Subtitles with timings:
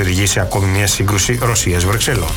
[0.00, 2.30] οδηγεί σε ακόμη μια σύγκρουση Ρωσίας-Βρυξελών.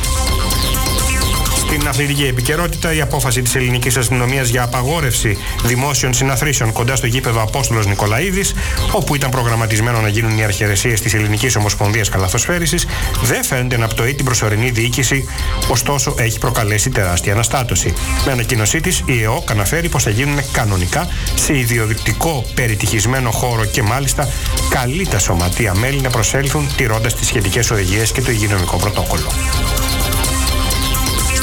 [1.66, 7.42] Στην αθλητική επικαιρότητα, η απόφαση της ελληνικής αστυνομίας για απαγόρευση δημόσιων συναθρήσεων κοντά στο γήπεδο
[7.42, 8.54] Απόστολος Νικολαίδης,
[8.90, 12.86] όπου ήταν προγραμματισμένο να γίνουν οι αρχαιρεσίες της Ελληνικής Ομοσπονδίας Καλαθοσφαίρισης,
[13.22, 15.28] δεν φαίνεται να πτωεί την προσωρινή διοίκηση,
[15.68, 17.94] ωστόσο έχει προκαλέσει τεράστια αναστάτωση.
[18.26, 23.82] Με ανακοίνωσή της, η ΕΟΚ αναφέρει πως θα γίνουν κανονικά σε ιδιωτικό περιτυχισμένο χώρο και
[23.82, 24.28] μάλιστα
[24.68, 29.30] καλεί τα σωματεία μέλη να προσέλθουν τηρώντας τις σχετικές οδηγίες και το υγειονομικό πρωτόκολλο.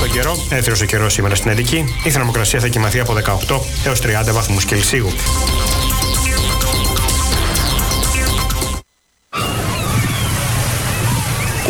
[0.03, 3.13] Στον καιρό, έθριο ο καιρός σήμερα στην Ερική, η θερμοκρασία θα κοιμαθεί από
[3.48, 5.07] 18 έως 30 βαθμούς Κελσίου.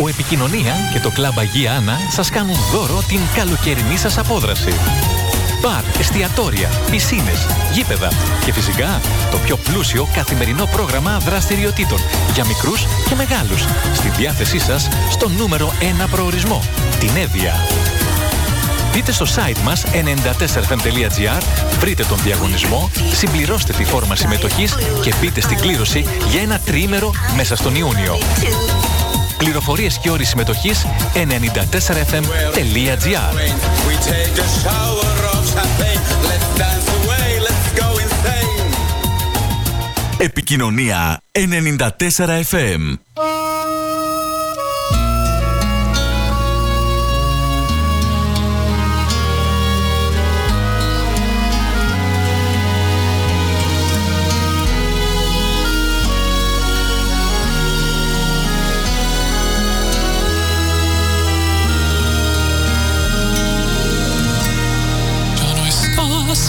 [0.02, 4.72] Ο Επικοινωνία και το κλαμπ Αγία Άννα σας κάνουν δώρο την καλοκαιρινή σας απόδραση.
[5.60, 8.08] Μπαρ, εστιατόρια, πισίνες, γήπεδα
[8.44, 11.98] και φυσικά το πιο πλούσιο καθημερινό πρόγραμμα δραστηριοτήτων
[12.34, 13.64] για μικρούς και μεγάλους
[13.94, 16.62] στη διάθεσή σας στο νούμερο 1 προορισμό,
[17.00, 17.54] την Εύβοια.
[18.94, 21.42] Μπείτε στο site μας 94fm.gr,
[21.78, 27.56] βρείτε τον διαγωνισμό, συμπληρώστε τη φόρμα συμμετοχής και μπείτε στην κλήρωση για ένα τρίμερο μέσα
[27.56, 28.18] στον Ιούνιο.
[29.38, 33.34] Πληροφορίες και όροι συμμετοχής 94fm.gr
[40.18, 42.40] Επικοινωνία 94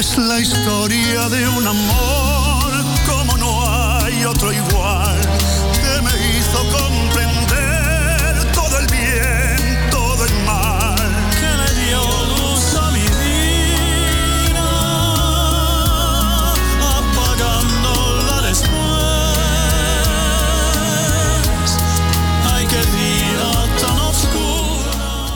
[0.00, 2.72] Es la historia de un amor
[3.06, 4.69] como no hay otro igual,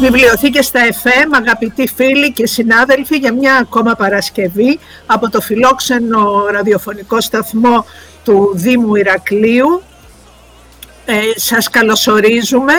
[0.04, 7.20] Βιβλιοθήκες στα FM, αγαπητοί φίλοι και συνάδελφοι, για μια ακόμα Παρασκευή από το φιλόξενο ραδιοφωνικό
[7.20, 7.86] σταθμό
[8.24, 9.82] του Δήμου Ηρακλείου.
[11.04, 12.72] Ε, σας καλωσορίζουμε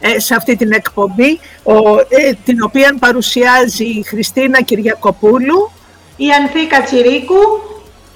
[0.00, 5.70] ε, σε αυτή την εκπομπή, ο, ε, την οποία παρουσιάζει η Χριστίνα Κυριακοπούλου
[6.16, 7.40] Η Ανθή Κατσιρίκου,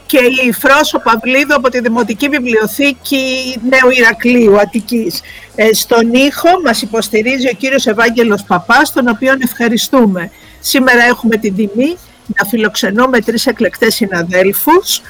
[0.07, 5.21] και η Φρόσο Παυλίδου από τη Δημοτική Βιβλιοθήκη Νέου Ηρακλείου Αττικής.
[5.55, 10.31] Ε, στον ήχο μας υποστηρίζει ο κύριος Ευάγγελος Παπάς, τον οποίον ευχαριστούμε.
[10.61, 11.97] Σήμερα έχουμε την τιμή
[12.27, 15.01] να φιλοξενούμε τρεις εκλεκτές συναδέλφους.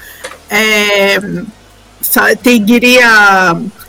[0.47, 1.55] Ε, θα,
[2.41, 3.09] την κυρία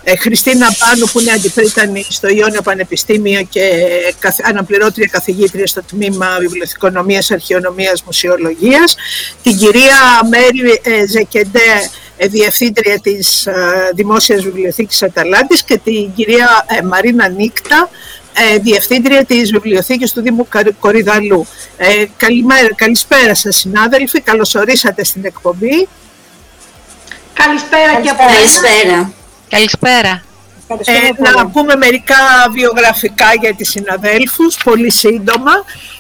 [0.05, 3.71] ε, Χριστίνα Πάνου που είναι αντιπρίτανη στο Ιόνιο Πανεπιστήμιο και
[4.19, 8.97] καθ- αναπληρώτρια καθηγήτρια στο τμήμα Βιβλιοθηκονομίας, Αρχαιονομίας, Μουσιολογίας,
[9.43, 13.53] την κυρία Μέρη ε, Ζεκεντέ, ε, διευθύντρια της ε,
[13.95, 17.91] Δημόσιας Βιβλιοθήκης Αταλάντης και την κυρία ε, Μαρίνα Νίκτα,
[18.55, 21.47] ε, διευθύντρια της Βιβλιοθήκης του Δήμου Καρ- Κορυδαλού.
[21.77, 25.89] Ε, καλημέρα, καλησπέρα σας συνάδελφοι, καλώς ορίσατε στην εκπομπή.
[27.45, 28.37] Καλησπέρα και από μένα.
[28.37, 29.13] Καλησπέρα.
[29.49, 30.23] Καλησπέρα.
[30.69, 32.15] Ε, να πούμε μερικά
[32.53, 35.53] βιογραφικά για τις συναδέλφους, πολύ σύντομα.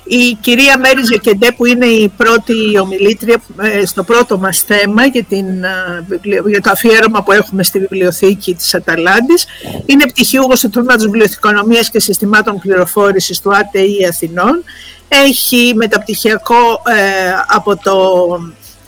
[0.05, 5.25] Η κυρία Μέρη Ζεκεντέ που είναι η πρώτη ομιλήτρια ε, στο πρώτο μας θέμα για,
[5.25, 9.47] την, ε, βιβλιο- για το αφιέρωμα που έχουμε στη βιβλιοθήκη της Αταλάντης.
[9.87, 14.65] Είναι πτυχιούχος του τμήματος Βιβλιοθηκονομίας και Συστημάτων Πληροφόρησης του ΑΤΕΗ Αθηνών.
[15.09, 17.97] Έχει μεταπτυχιακό ε, από το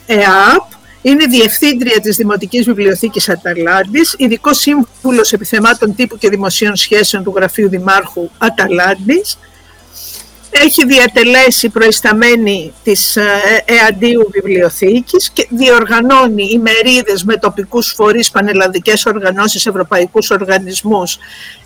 [0.05, 7.33] ΕΑΠ είναι διευθύντρια της Δημοτικής Βιβλιοθήκης Αταλάντης, ειδικός σύμβουλος επιθεμάτων τύπου και δημοσίων σχέσεων του
[7.35, 9.37] Γραφείου Δημάρχου Αταλάντης.
[10.49, 13.23] έχει διατελέσει προϊσταμένη της ε,
[13.65, 21.17] ΕΑΝΤΙΟΥ Βιβλιοθήκης και διοργανώνει ημερίδες με τοπικούς φορείς, πανελλαδικές οργανώσεις, ευρωπαϊκούς οργανισμούς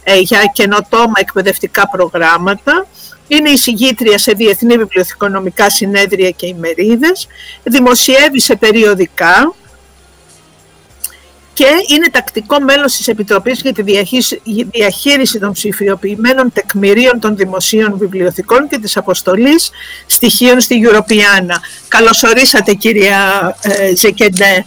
[0.03, 2.87] ε, για καινοτόμα εκπαιδευτικά προγράμματα.
[3.27, 7.27] Είναι εισηγήτρια σε διεθνή βιβλιοθηκονομικά συνέδρια και ημερίδες.
[7.63, 9.55] Δημοσιεύει σε περιοδικά
[11.55, 13.81] και είναι τακτικό μέλος της Επιτροπής για τη
[14.71, 19.69] διαχείριση των ψηφιοποιημένων τεκμηρίων των δημοσίων βιβλιοθηκών και της αποστολής
[20.05, 21.55] στοιχείων στη Europeana.
[21.87, 24.65] Καλωσορίσατε κυρία ε, Ζεκεντέ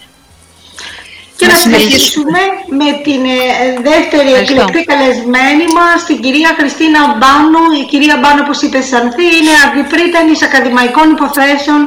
[1.38, 2.40] και να συνεχίσουμε
[2.81, 3.40] με την ε,
[3.88, 7.62] δεύτερη εκλεκτή καλεσμένη μας, την κυρία Χριστίνα Μπάνου.
[7.81, 11.81] Η κυρία Μπάνου, όπως είπε Σανθή, είναι αντιπρίτανης ακαδημαϊκών υποθέσεων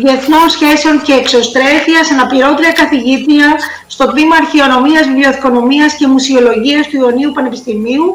[0.00, 3.48] διεθνών σχέσεων και εξωστρέφειας, αναπληρώτρια καθηγήτρια
[3.94, 8.06] στο τμήμα Αρχαιονομίας, Βιβλιοθηκονομίας και Μουσιολογίας του Ιωνίου Πανεπιστημίου,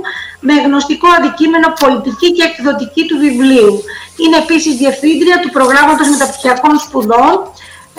[0.48, 3.74] με γνωστικό αντικείμενο πολιτική και εκδοτική του βιβλίου.
[4.22, 7.36] Είναι επίσης διευθύντρια του προγράμματος μεταπτυχιακών σπουδών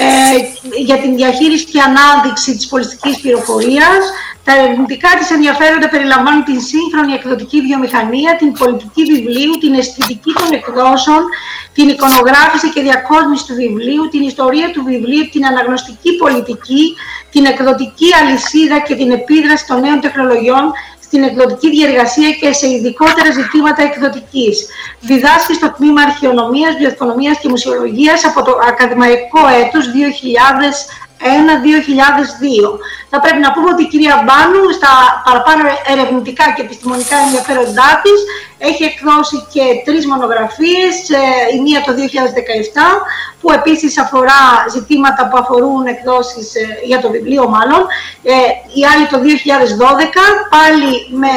[0.02, 0.36] ε,
[0.88, 4.02] για την διαχείριση και ανάδειξη της πολιτικής πληροφορίας.
[4.44, 10.48] Τα ερευνητικά της ενδιαφέροντα περιλαμβάνουν την σύγχρονη εκδοτική βιομηχανία, την πολιτική βιβλίου, την αισθητική των
[10.58, 11.22] εκδόσεων,
[11.76, 16.84] την εικονογράφηση και διακόσμηση του βιβλίου, την ιστορία του βιβλίου, την αναγνωστική πολιτική,
[17.30, 20.64] την εκδοτική αλυσίδα και την επίδραση των νέων τεχνολογιών
[21.10, 24.66] στην εκδοτική διεργασία και σε ειδικότερα ζητήματα εκδοτικής.
[25.00, 29.84] Διδάσκει στο τμήμα Αρχαιονομίας, Βιοθηκονομίας και Μουσιολογίας από το ακαδημαϊκό έτος
[31.20, 31.24] 2001-2002.
[33.10, 34.92] Θα πρέπει να πούμε ότι η κυρία Μπάνου στα
[35.26, 35.62] παραπάνω
[35.92, 38.18] ερευνητικά και επιστημονικά ενδιαφέροντά της
[38.68, 41.22] έχει εκδώσει και τρεις μονογραφίες, ε,
[41.56, 43.02] η μία το 2017
[43.40, 47.82] που επίσης αφορά ζητήματα που αφορούν εκδόσεις ε, για το βιβλίο μάλλον,
[48.22, 48.34] ε,
[48.78, 50.22] η άλλη το 2012
[50.54, 50.92] πάλι
[51.22, 51.34] με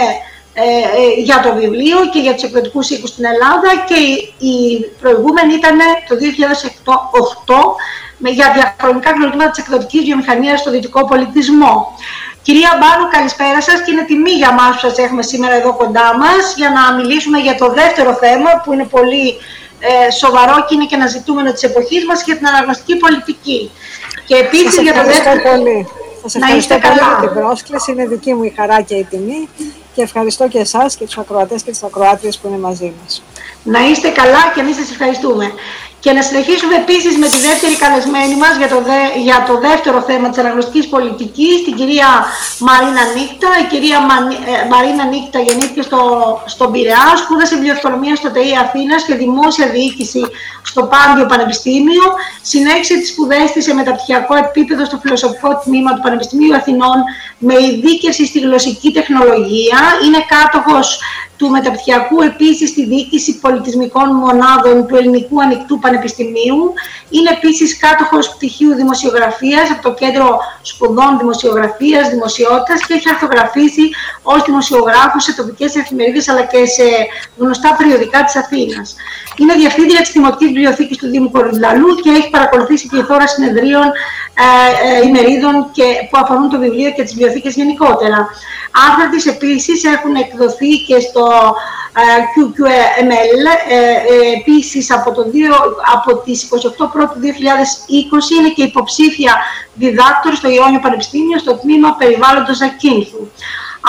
[1.24, 4.00] για το βιβλίο και για τους εκδοτικούς οίκους στην Ελλάδα και
[4.46, 4.56] η,
[5.02, 5.78] προηγούμενη ήταν
[6.08, 7.76] το 2008
[8.30, 11.76] για διαχρονικά γνωριτήματα της εκδοτικής βιομηχανίας στο δυτικό πολιτισμό.
[12.42, 16.18] Κυρία Μπάνου, καλησπέρα σας και είναι τιμή για μας που σας έχουμε σήμερα εδώ κοντά
[16.18, 19.38] μας για να μιλήσουμε για το δεύτερο θέμα που είναι πολύ
[19.80, 23.72] ε, σοβαρό και είναι και ένα ζητούμενο της εποχής μας για την αναγνωστική πολιτική.
[24.26, 25.42] Και επίσης για το δεύτερο...
[25.42, 25.88] Πολύ.
[26.22, 29.50] Σας ευχαριστώ πολύ για την πρόσκληση, είναι δική μου η χαρά και η τιμή
[29.96, 33.24] και ευχαριστώ και εσάς και τους ακροατές και τις ακροάτριες που είναι μαζί μας.
[33.64, 35.52] Να είστε καλά και εμείς σας ευχαριστούμε.
[36.04, 38.80] Και να συνεχίσουμε επίσης με τη δεύτερη καλεσμένη μας για, το
[39.28, 42.10] για το δεύτερο θέμα της αναγνωστικής πολιτικής, την κυρία
[42.68, 43.50] Μαρίνα Νίκτα.
[43.64, 46.02] Η κυρία ε, Μαρίνα Νίκτα γεννήθηκε στο,
[46.46, 50.22] στον Πειραιά, σπούδασε βιοοικονομία στο ΤΕΗ Αθήνας και δημόσια διοίκηση
[50.62, 52.06] στο Πάντιο Πανεπιστήμιο.
[52.42, 56.98] Συνέχισε τις σπουδές της σε μεταπτυχιακό επίπεδο στο φιλοσοφικό τμήμα του Πανεπιστημίου Αθηνών
[57.38, 59.80] με ειδίκευση στη γλωσσική τεχνολογία.
[60.06, 60.88] Είναι κάτοχος
[61.44, 66.74] του μεταπτυχιακού επίσης στη διοίκηση πολιτισμικών μονάδων του Ελληνικού Ανοιχτού Πανεπιστημίου.
[67.10, 73.90] Είναι επίσης κάτοχος πτυχίου δημοσιογραφίας από το Κέντρο Σπουδών Δημοσιογραφίας, Δημοσιότητας και έχει αρθογραφήσει
[74.24, 76.84] ως δημοσιογράφος σε τοπικές εφημερίδες αλλά και σε
[77.38, 78.96] γνωστά περιοδικά της Αθήνας.
[79.38, 83.88] Είναι διευθύντρια της Δημοτικής Βιβλιοθήκης του Δήμου Κορυδαλού και έχει παρακολουθήσει πληθώρα συνεδρίων
[84.44, 88.28] ε, ε, ημερίδων και, που αφορούν το βιβλίο και τις βιβλιοθήκες γενικότερα.
[88.88, 91.56] Άρθρα της επίσης έχουν εκδοθεί και στο
[92.34, 93.46] QQML.
[93.70, 95.26] Ε, ε, επίσης από, το 2,
[95.94, 99.38] από τις 28 πρώτου 2020 είναι και υποψήφια
[99.74, 103.28] διδάκτορ στο Ιόνιο Πανεπιστήμιο στο τμήμα περιβάλλοντος Ακίνθου.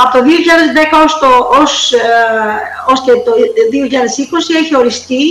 [0.03, 1.31] Από το 2010 ως, το,
[1.63, 1.99] ως, ε,
[2.91, 3.33] ως και το
[3.71, 5.25] 2020 έχει οριστεί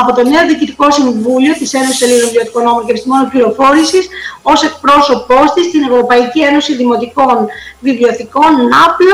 [0.00, 4.08] από το νέο Διοικητικό Συμβούλιο της Ένωσης Ελλήνων Βιωτικονόμων και Επιστημόνων Πληροφόρησης
[4.42, 7.46] ως εκπρόσωπός της στην Ευρωπαϊκή Ένωση Δημοτικών
[7.80, 9.06] Βιβλιοθηκών, ΝΑΠΛ,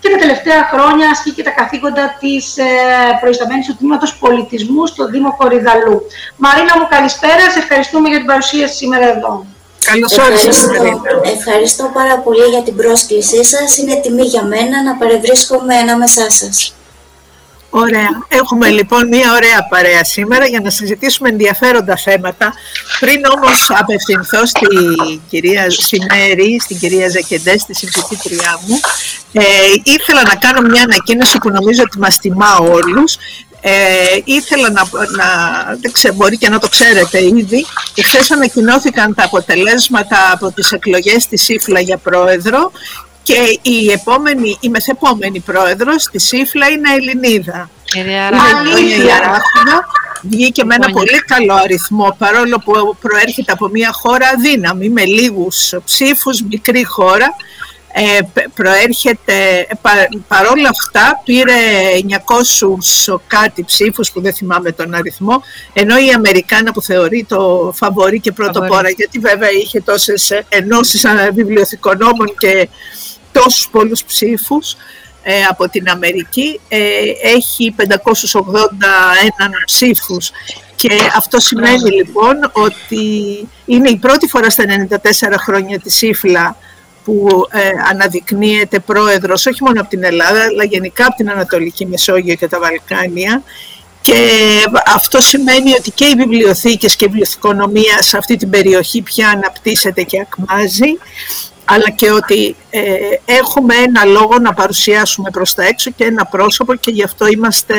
[0.00, 2.64] και τα τελευταία χρόνια ασκεί και τα καθήκοντα της ε,
[3.20, 6.02] προϊσταμένης του Τμήματος Πολιτισμού στο Δήμο Κορυδαλού.
[6.36, 9.46] Μαρίνα μου καλησπέρα, σε ευχαριστούμε για την παρουσία σήμερα εδώ.
[9.84, 10.72] Καλώς ευχαριστώ,
[11.36, 13.76] ευχαριστώ πάρα πολύ για την πρόσκλησή σας.
[13.76, 16.72] Είναι τιμή για μένα να παρευρίσκομαι ανάμεσά σας.
[17.70, 18.08] Ωραία.
[18.28, 22.52] Έχουμε λοιπόν μία ωραία παρέα σήμερα για να συζητήσουμε ενδιαφέροντα θέματα.
[23.00, 28.80] Πριν όμως απευθυνθώ στην κυρία Σιμέρη, στην κυρία Ζεκεντέ, στη συμφιτήτριά μου,
[29.32, 29.42] ε,
[29.82, 33.16] ήθελα να κάνω μια ανακοίνωση που νομίζω ότι μας τιμά όλους.
[33.60, 33.70] Ε,
[34.24, 34.82] ήθελα να,
[35.16, 35.26] να
[35.80, 37.66] δεν ξέρω, μπορεί και να το ξέρετε ήδη,
[38.04, 42.72] χθε ανακοινώθηκαν τα αποτελέσματα από τις εκλογές της ΣΥΦΛΑ για πρόεδρο
[43.22, 47.70] και η επόμενη, η μεθεπόμενη πρόεδρος της ΣΥΦΛΑ είναι Ελληνίδα.
[47.84, 49.86] Κυρία Ράχουνα.
[50.22, 55.74] Βγήκε με ένα πολύ καλό αριθμό, παρόλο που προέρχεται από μια χώρα αδύναμη, με λίγους
[55.84, 57.36] ψήφους, μικρή χώρα.
[57.98, 58.18] Ε,
[58.54, 59.90] προέρχεται, πα,
[60.28, 61.52] παρόλα αυτά πήρε
[63.08, 68.20] 900 κάτι ψήφους που δεν θυμάμαι τον αριθμό, ενώ η Αμερικάνα που θεωρεί το φαβορή
[68.20, 72.68] και πρωτοπόρα, γιατί βέβαια είχε τόσες ενώσεις βιβλιοθηκονόμων και
[73.32, 74.76] τόσους πολλούς ψήφους,
[75.22, 76.78] ε, από την Αμερική ε,
[77.22, 77.84] έχει 581
[79.64, 80.30] ψήφους.
[80.76, 83.04] Και αυτό σημαίνει λοιπόν ότι
[83.64, 84.98] είναι η πρώτη φορά στα 94
[85.38, 86.56] χρόνια της ύφλα
[87.08, 92.34] που ε, αναδεικνύεται πρόεδρος όχι μόνο από την Ελλάδα αλλά γενικά από την Ανατολική Μεσόγειο
[92.34, 93.42] και τα Βαλκάνια
[94.00, 94.14] και
[94.86, 100.02] αυτό σημαίνει ότι και οι βιβλιοθήκες και η βιβλιοθηκονομία σε αυτή την περιοχή πια αναπτύσσεται
[100.02, 100.92] και ακμάζει
[101.64, 102.82] αλλά και ότι ε,
[103.24, 107.74] έχουμε ένα λόγο να παρουσιάσουμε προς τα έξω και ένα πρόσωπο και γι' αυτό είμαστε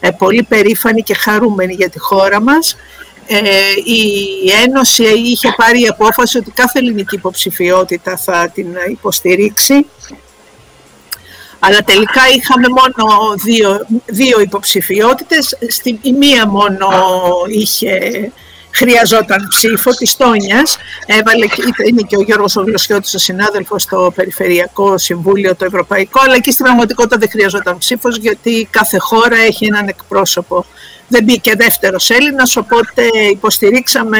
[0.00, 2.76] ε, πολύ περήφανοι και χαρούμενοι για τη χώρα μας.
[3.30, 3.40] Ε,
[3.84, 9.86] η Ένωση είχε πάρει η απόφαση ότι κάθε ελληνική υποψηφιότητα θα την υποστηρίξει
[11.58, 16.88] αλλά τελικά είχαμε μόνο δύο, δύο υποψηφιότητες, στη, η μία μόνο
[17.48, 18.32] είχε
[18.70, 20.76] χρειαζόταν ψήφο της Τόνιας.
[21.06, 21.46] Έβαλε,
[21.88, 26.64] είναι και ο Γιώργος Ογλωσιώτης, ο συνάδελφος στο Περιφερειακό Συμβούλιο το Ευρωπαϊκό, αλλά και στην
[26.64, 30.64] πραγματικότητα δεν χρειαζόταν ψήφος, γιατί κάθε χώρα έχει έναν εκπρόσωπο.
[31.08, 34.18] Δεν μπήκε δεύτερος Έλληνας, οπότε υποστηρίξαμε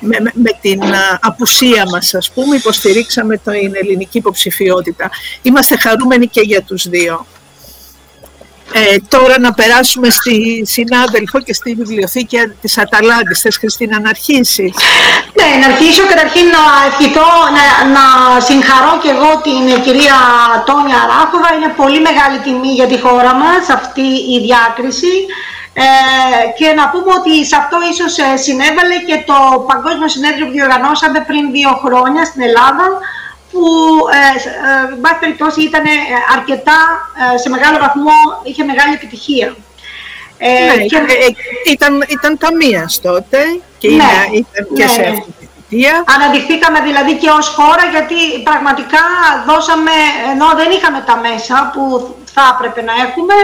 [0.00, 0.80] με, με, την
[1.20, 5.10] απουσία μας, ας πούμε, υποστηρίξαμε την ελληνική υποψηφιότητα.
[5.42, 7.26] Είμαστε χαρούμενοι και για τους δύο.
[8.72, 13.40] Ε, τώρα να περάσουμε στη συνάδελφο και στη βιβλιοθήκη της Αταλάντης.
[13.40, 14.72] Θες Χριστίνα να αρχίσεις;
[15.38, 17.64] Ναι, να αρχίσω καταρχήν να ευχηθώ, να,
[17.96, 18.04] να
[18.40, 20.18] συγχαρώ και εγώ την κυρία
[20.66, 21.48] Τόνια Ράχοβα.
[21.56, 25.14] Είναι πολύ μεγάλη τιμή για τη χώρα μας αυτή η διάκριση.
[25.76, 25.84] Ε,
[26.58, 29.38] και να πούμε ότι σε αυτό ίσως ε, συνέβαλε και το
[29.70, 32.86] Παγκόσμιο Συνέδριο που διοργανώσαμε πριν δύο χρόνια στην Ελλάδα
[33.50, 33.64] που
[34.18, 34.26] ε,
[35.12, 35.96] ε, περιπτώσει ήταν ε,
[36.36, 36.78] αρκετά,
[37.34, 39.56] ε, σε μεγάλο βαθμό, είχε μεγάλη επιτυχία.
[40.38, 40.98] Ε, ναι, και...
[41.70, 43.38] ήταν, ήταν ταμείας τότε
[43.78, 44.88] και ναι, ήταν και ναι.
[44.88, 45.43] σε αυτή
[45.74, 45.94] την επιτυχία.
[46.14, 49.04] Αναδειχθήκαμε δηλαδή και ως χώρα γιατί πραγματικά
[49.48, 49.94] δώσαμε,
[50.32, 51.82] ενώ δεν είχαμε τα μέσα που
[52.34, 53.36] θα έπρεπε να έχουμε,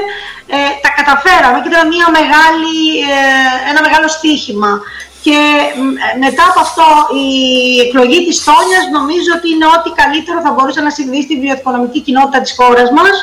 [0.85, 2.77] τα καταφέραμε και ήταν μια μεγάλη,
[3.71, 4.73] ένα μεγάλο στίχημα.
[5.27, 5.39] Και
[6.25, 6.87] μετά από αυτό
[7.27, 7.31] η
[7.87, 12.41] εκλογή της Τόνιας νομίζω ότι είναι ό,τι καλύτερο θα μπορούσε να συμβεί στη βιοοικονομική κοινότητα
[12.45, 13.17] της χώρας μας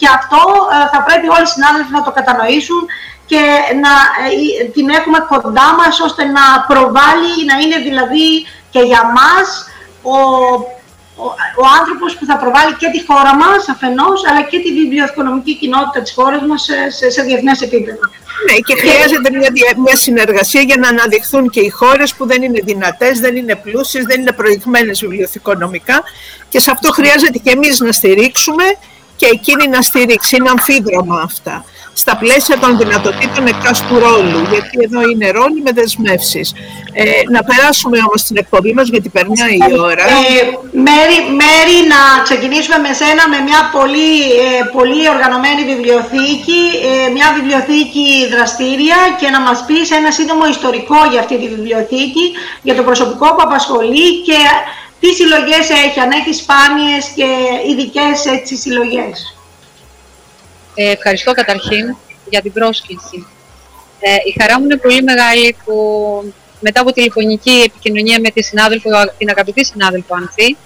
[0.00, 0.42] και αυτό
[0.74, 2.82] ε, θα πρέπει όλοι οι συνάδελφοι να το κατανοήσουν
[3.26, 3.42] και
[3.82, 3.92] να
[4.24, 8.26] ε, την έχουμε κοντά μας ώστε να προβάλλει, να είναι δηλαδή
[8.70, 9.46] και για μας
[10.02, 10.16] ο,
[11.22, 11.24] ο,
[11.62, 16.00] ο άνθρωπος που θα προβάλλει και τη χώρα μας αφενός αλλά και τη βιβλιοοικονομική κοινότητα
[16.02, 18.04] της χώρας μας σε, σε, σε διεθνές επίπεδο.
[18.46, 22.60] Ναι, και χρειάζεται μια, μια συνεργασία για να αναδειχθούν και οι χώρες που δεν είναι
[22.64, 26.02] δυνατές, δεν είναι πλούσιες, δεν είναι προηγμένες βιβλιοθηκονομικά
[26.48, 28.64] και σε αυτό χρειάζεται και εμείς να στηρίξουμε
[29.16, 30.36] και εκείνη να στηρίξει.
[30.36, 31.64] Είναι αμφίδρομα αυτά
[32.02, 36.52] στα πλαίσια των δυνατοτήτων εκάστου ρόλου, γιατί εδώ είναι ρόλοι με δεσμεύσεις.
[36.92, 40.04] Ε, να περάσουμε όμως την εκπομπή μας, γιατί περνάει η ώρα.
[40.04, 40.40] Ε,
[40.86, 44.12] Μέρη, Μέρη, να ξεκινήσουμε με σένα με μια πολύ,
[44.46, 50.98] ε, πολύ οργανωμένη βιβλιοθήκη, ε, μια βιβλιοθήκη δραστήρια και να μας πεις ένα σύντομο ιστορικό
[51.10, 52.24] για αυτή τη βιβλιοθήκη,
[52.66, 54.40] για το προσωπικό που απασχολεί και
[55.00, 57.28] τι συλλογές έχει, αν έχεις σπάνιες και
[57.68, 58.16] ειδικές
[58.62, 59.14] συλλογές.
[60.74, 61.96] Ε, ευχαριστώ καταρχήν
[62.30, 63.26] για την πρόσκληση.
[64.00, 65.74] Ε, η χαρά μου είναι πολύ μεγάλη που
[66.60, 70.56] μετά από τηλεφωνική επικοινωνία με τη συνάδελφο, την αγαπητή συνάδελφο Ανθή,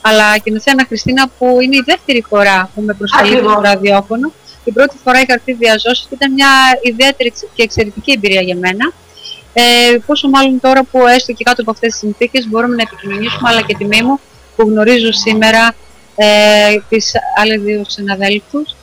[0.00, 4.32] αλλά και με σένα Χριστίνα που είναι η δεύτερη φορά που με προσκαλεί το ραδιόφωνο.
[4.64, 6.48] Την πρώτη φορά είχα έρθει διαζώσει και ήταν μια
[6.82, 8.92] ιδιαίτερη και εξαιρετική εμπειρία για μένα.
[9.52, 13.48] Ε, πόσο μάλλον τώρα που έστω και κάτω από αυτές τις συνθήκες μπορούμε να επικοινωνήσουμε,
[13.48, 14.20] αλλά και τιμή μου
[14.56, 15.74] που γνωρίζω σήμερα
[16.16, 16.26] ε,
[16.88, 18.74] τις άλλες δύο συναδέλφους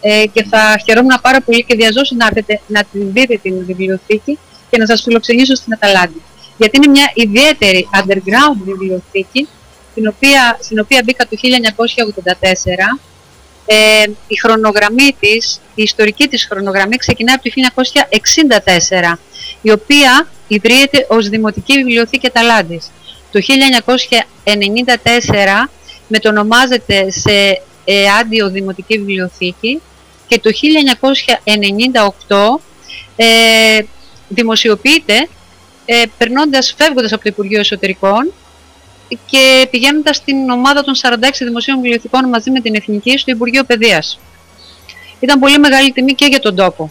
[0.00, 2.28] ε, και θα χαιρόμουν πάρα πολύ και διαζώσω να,
[2.66, 4.38] να την δείτε την βιβλιοθήκη
[4.70, 6.22] και να σας φιλοξενήσω στην Αταλάντη.
[6.58, 9.48] Γιατί είναι μια ιδιαίτερη underground βιβλιοθήκη,
[9.94, 11.38] την οποία, στην οποία μπήκα το 1984.
[13.66, 17.50] Ε, η χρονογραμμή της, η ιστορική της χρονογραμμή ξεκινάει από το
[19.12, 19.18] 1964,
[19.62, 22.90] η οποία ιδρύεται ως Δημοτική Βιβλιοθήκη Αταλάντης.
[23.32, 25.68] Το 1994
[26.08, 27.62] μετονομάζεται σε
[28.20, 29.80] Άντιο Δημοτική Βιβλιοθήκη
[30.30, 30.50] και το
[32.58, 32.60] 1998
[33.16, 33.26] ε,
[34.28, 35.28] δημοσιοποιείται
[35.84, 38.32] ε, περνώντας, φεύγοντας από το Υπουργείο Εσωτερικών
[39.26, 41.06] και πηγαίνοντας στην ομάδα των 46
[41.38, 44.18] δημοσίων βιβλιοθηκών μαζί με την Εθνική στο Υπουργείο Παιδείας.
[45.20, 46.90] Ήταν πολύ μεγάλη τιμή και για τον τόπο.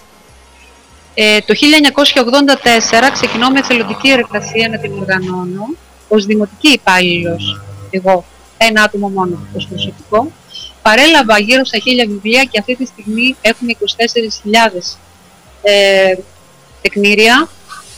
[1.13, 5.75] Ε, το 1984 ξεκινώ με εθελοντική εργασία να την οργανώνω
[6.07, 8.25] ως δημοτική υπάλληλος εγώ
[8.57, 10.31] ένα άτομο μόνο ως προσωπικό.
[10.81, 13.71] Παρέλαβα γύρω στα χίλια βιβλία και αυτή τη στιγμή έχουμε
[14.73, 14.97] 24.000
[15.61, 16.15] ε,
[16.81, 17.49] τεκμήρια.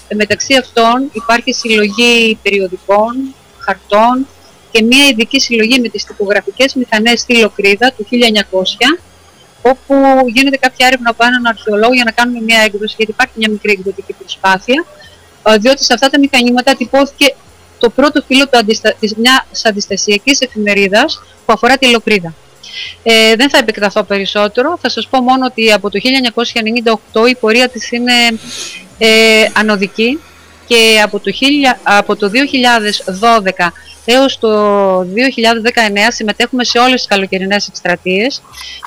[0.08, 4.28] Ε, μεταξύ αυτών υπάρχει συλλογή περιοδικών, χαρτών
[4.72, 9.00] και μια ειδική συλλογή με τις τυπογραφικές μηχανές στη Λοκρίδα του 1900
[9.62, 9.96] όπου
[10.34, 13.72] γίνεται κάποια έρευνα από έναν αρχαιολόγο για να κάνουμε μια έκδοση, γιατί υπάρχει μια μικρή
[13.72, 14.86] εκδοτική προσπάθεια,
[15.44, 17.36] ε, διότι σε αυτά τα μηχανήματα τυπώθηκε
[17.80, 18.46] το πρώτο φύλλο
[19.00, 22.34] της μιας αντιστασιακής εφημερίδας που αφορά τη Λοκρίδα.
[23.04, 26.00] Ε, δεν θα επεκταθώ περισσότερο, θα σας πω μόνο ότι από το
[27.24, 28.14] 1998 η πορεία της είναι
[28.98, 30.20] ε, ανωδική
[30.68, 31.32] και από το,
[31.74, 32.32] 1000, από το
[33.60, 33.68] 2012
[34.06, 35.04] έως το 2019
[36.08, 38.42] συμμετέχουμε σε όλες τις καλοκαιρινές εκστρατείες,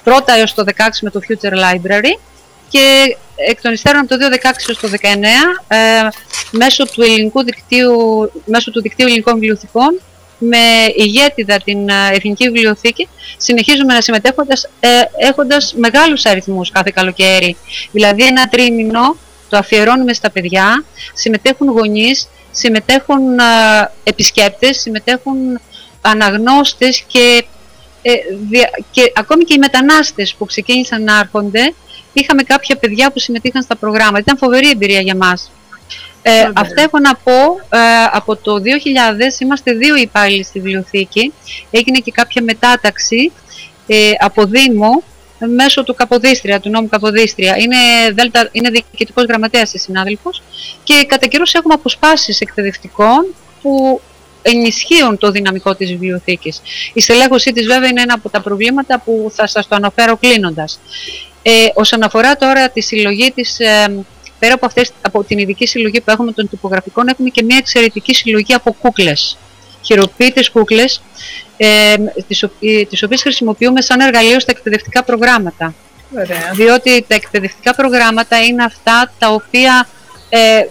[0.05, 2.19] πρώτα έως το 2016 με το Future Library
[2.69, 4.95] και εκ των υστέρων από το 2016 έως το 2019
[5.69, 5.76] ε,
[6.50, 7.93] μέσω, του ελληνικού δικτύου,
[8.45, 10.00] μέσω του δικτύου ελληνικών βιβλιοθηκών
[10.48, 17.56] με ηγέτιδα την ε, Εθνική Βιβλιοθήκη συνεχίζουμε να συμμετέχοντας ε, έχοντας μεγάλους αριθμούς κάθε καλοκαίρι.
[17.92, 19.16] Δηλαδή ένα τρίμηνο
[19.48, 20.84] το αφιερώνουμε στα παιδιά,
[21.14, 25.60] συμμετέχουν γονείς, συμμετέχουν ε, επισκέπτες, συμμετέχουν
[26.00, 27.44] αναγνώστες και,
[28.02, 28.12] ε,
[28.90, 31.74] και ακόμη και οι μετανάστες που ξεκίνησαν να έρχονται.
[32.12, 34.18] Είχαμε κάποια παιδιά που συμμετείχαν στα προγράμματα.
[34.18, 35.50] Ήταν φοβερή εμπειρία για μας.
[36.26, 37.33] Ε, αυτά έχω να πω.
[37.69, 37.78] Ε,
[38.12, 41.33] από το 2000 είμαστε δύο υπάλληλοι στη βιβλιοθήκη.
[41.71, 43.33] Έγινε και κάποια μετάταξη
[43.87, 45.02] ε, από Δήμο
[45.38, 47.57] μέσω του Καποδίστρια, του νόμου Καποδίστρια.
[47.57, 47.76] Είναι,
[48.14, 50.43] δέλτα, είναι διοικητικός γραμματέας η συνάδελφος
[50.85, 54.00] και κατά καιρούς έχουμε αποσπάσεις εκπαιδευτικών που
[54.43, 56.61] ενισχύουν το δυναμικό της βιβλιοθήκης.
[56.93, 60.81] Η στελέχωσή της βέβαια είναι ένα από τα προβλήματα που θα σας το αναφέρω κλείνοντας.
[61.43, 64.04] Ε, όσον αφορά τώρα τη συλλογή της, ε,
[64.38, 68.14] πέρα από, αυτές, από την ειδική συλλογή που έχουμε των τυπογραφικών, έχουμε και μια εξαιρετική
[68.14, 69.38] συλλογή από κούκλες
[69.85, 71.03] χειροποίητες κούκλες,
[71.57, 71.95] ε,
[72.29, 72.45] τις,
[72.88, 75.75] τις οποίες χρησιμοποιούμε σαν εργαλείο στα εκπαιδευτικά προγράμματα.
[76.55, 79.88] Διότι τα εκπαιδευτικά προγράμματα είναι αυτά τα οποία
[80.29, 80.67] ε,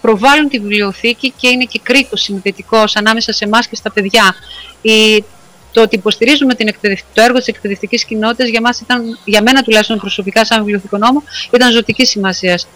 [0.00, 4.34] προβάλλουν τη βιβλιοθήκη και είναι και κρίκος συνδετικός ανάμεσα σε εμάς και στα παιδιά.
[4.82, 5.24] Η,
[5.72, 6.74] το ότι υποστηρίζουμε την
[7.14, 11.22] το έργο της εκπαιδευτικής κοινότητας για, μας ήταν, για μένα τουλάχιστον προσωπικά σαν βιβλιοθηκονόμο
[11.54, 12.68] ήταν ζωτικής σημασίας.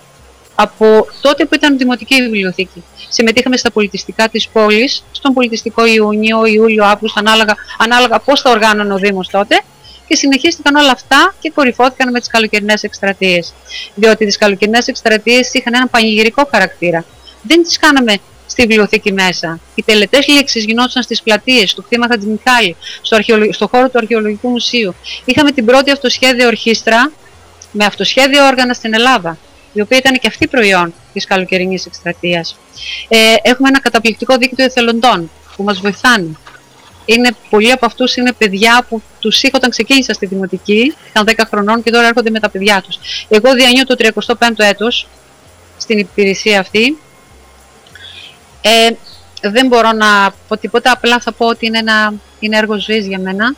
[0.58, 6.84] Από τότε που ήταν δημοτική βιβλιοθήκη συμμετείχαμε στα πολιτιστικά της πόλης, στον πολιτιστικό Ιούνιο, Ιούλιο,
[6.84, 9.60] Αύγουστο, ανάλογα, ανάλογα πώς θα οργάνωνε ο Δήμος τότε
[10.08, 13.52] και συνεχίστηκαν όλα αυτά και κορυφώθηκαν με τις καλοκαιρινές εκστρατείες.
[13.94, 17.04] Διότι τις καλοκαιρινές εκστρατείες είχαν έναν πανηγυρικό χαρακτήρα.
[17.42, 19.60] Δεν τις κάναμε στη βιβλιοθήκη μέσα.
[19.74, 23.18] Οι τελετές λήξεις γινόντουσαν στις πλατείες, στο κτήμα Χατζημιχάλη, στο,
[23.50, 24.94] στο χώρο του Αρχαιολογικού Μουσείου.
[25.24, 27.12] Είχαμε την πρώτη αυτοσχέδια ορχήστρα
[27.72, 29.38] με αυτοσχέδιο όργανα στην Ελλάδα
[29.76, 32.56] η οποία ήταν και αυτή προϊόν της καλοκαιρινής εκστρατείας.
[33.08, 36.36] Ε, έχουμε ένα καταπληκτικό δίκτυο εθελοντών που μας βοηθάνε.
[37.04, 41.32] Είναι, πολλοί από αυτούς είναι παιδιά που τους είχα όταν ξεκίνησα στη Δημοτική, ήταν 10
[41.48, 42.98] χρονών και τώρα έρχονται με τα παιδιά τους.
[43.28, 45.08] Εγώ διανύω το 35ο έτος
[45.76, 46.98] στην υπηρεσία αυτή.
[48.60, 48.88] Ε,
[49.40, 53.18] δεν μπορώ να πω τίποτα, απλά θα πω ότι είναι ένα είναι έργο ζωής για
[53.18, 53.54] μένα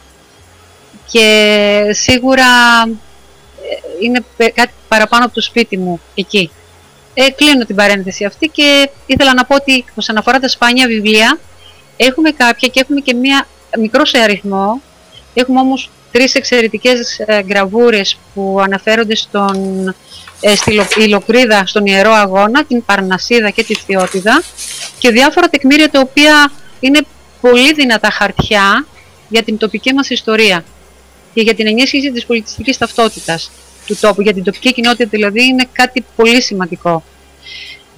[1.10, 2.44] και σίγουρα
[4.02, 6.50] είναι κάτι παραπάνω από το σπίτι μου εκεί.
[7.14, 11.38] Ε, κλείνω την παρένθεση αυτή και ήθελα να πω ότι όσον αφορά τα σπάνια βιβλία
[11.96, 13.46] έχουμε κάποια και έχουμε και μία
[13.78, 14.82] μικρό σε αριθμό.
[15.34, 19.88] Έχουμε όμως τρεις εξαιρετικές ε, γραβούρες που αναφέρονται στον,
[20.40, 24.42] ε, στη Λοκρίδα, στον Ιερό Αγώνα, την Παρνασίδα και τη Θεότιδα
[24.98, 27.00] και διάφορα τεκμήρια τα οποία είναι
[27.40, 28.86] πολύ δυνατά χαρτιά
[29.28, 30.64] για την τοπική μας ιστορία
[31.34, 33.50] και για την ενίσχυση της πολιτιστικής ταυτότητας
[33.86, 37.02] του τόπου, για την τοπική κοινότητα δηλαδή είναι κάτι πολύ σημαντικό.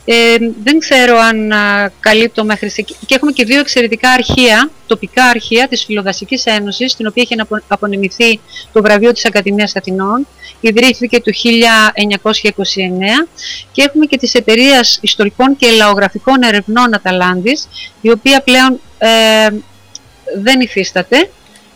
[0.05, 2.97] Ε, δεν ξέρω αν α, καλύπτω μέχρι εκεί.
[3.07, 8.40] Και έχουμε και δύο εξαιρετικά αρχεία, τοπικά αρχεία της Φιλοδασικής Ένωσης, στην οποία έχει απονεμηθεί
[8.73, 10.27] το βραβείο της Ακαδημίας Αθηνών.
[10.61, 13.29] Ιδρύθηκε το 1929
[13.73, 17.69] και έχουμε και της εταιρείας Ιστορικών και Λαογραφικών Ερευνών Αταλάντης,
[18.01, 19.09] η οποία πλέον ε,
[20.43, 21.31] δεν υφίσταται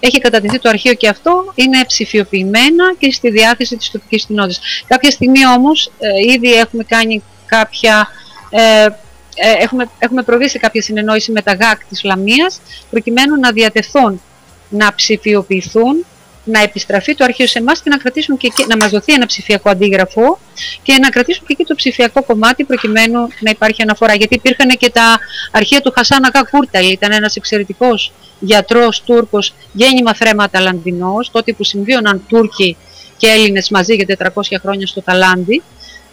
[0.06, 4.60] έχει κατατεθεί το αρχείο και αυτό, είναι ψηφιοποιημένα και στη διάθεση της τοπικής κοινότητας.
[4.86, 8.08] Κάποια στιγμή όμως ε, ήδη έχουμε κάνει κάποια...
[8.50, 8.88] Ε,
[9.36, 14.20] ε, έχουμε, έχουμε προβεί σε κάποια συνεννόηση με τα ΓΑΚ της Λαμίας προκειμένου να διατεθούν,
[14.68, 16.06] να ψηφιοποιηθούν
[16.44, 19.70] να επιστραφεί το αρχείο σε εμάς και να, κρατήσουν και να μας δοθεί ένα ψηφιακό
[19.70, 20.38] αντίγραφο
[20.82, 24.14] και να κρατήσουν και εκεί το ψηφιακό κομμάτι προκειμένου να υπάρχει αναφορά.
[24.14, 25.18] Γιατί υπήρχαν και τα
[25.50, 31.64] αρχεία του Χασάν Αγά Κούρταλ, ήταν ένας εξαιρετικός γιατρός Τούρκος, γέννημα θρέμα Ταλαντινός, τότε που
[31.64, 32.76] συμβίωναν Τούρκοι
[33.16, 35.62] και Έλληνες μαζί για 400 χρόνια στο Ταλάντι.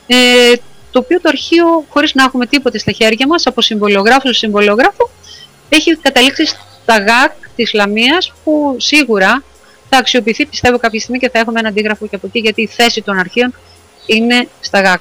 [0.08, 0.16] Ε,
[0.92, 5.10] το οποίο το αρχείο, χωρίς να έχουμε τίποτε στα χέρια μας, από συμβολιογράφο σε συμβολιογράφο,
[5.70, 9.44] έχει καταλήξει στα ΓΑΚ της Λαμίας που σίγουρα
[9.94, 12.68] θα αξιοποιηθεί πιστεύω κάποια στιγμή και θα έχουμε ένα αντίγραφο και από εκεί γιατί η
[12.68, 13.54] θέση των αρχείων
[14.06, 15.00] είναι στα ΓΑΚ.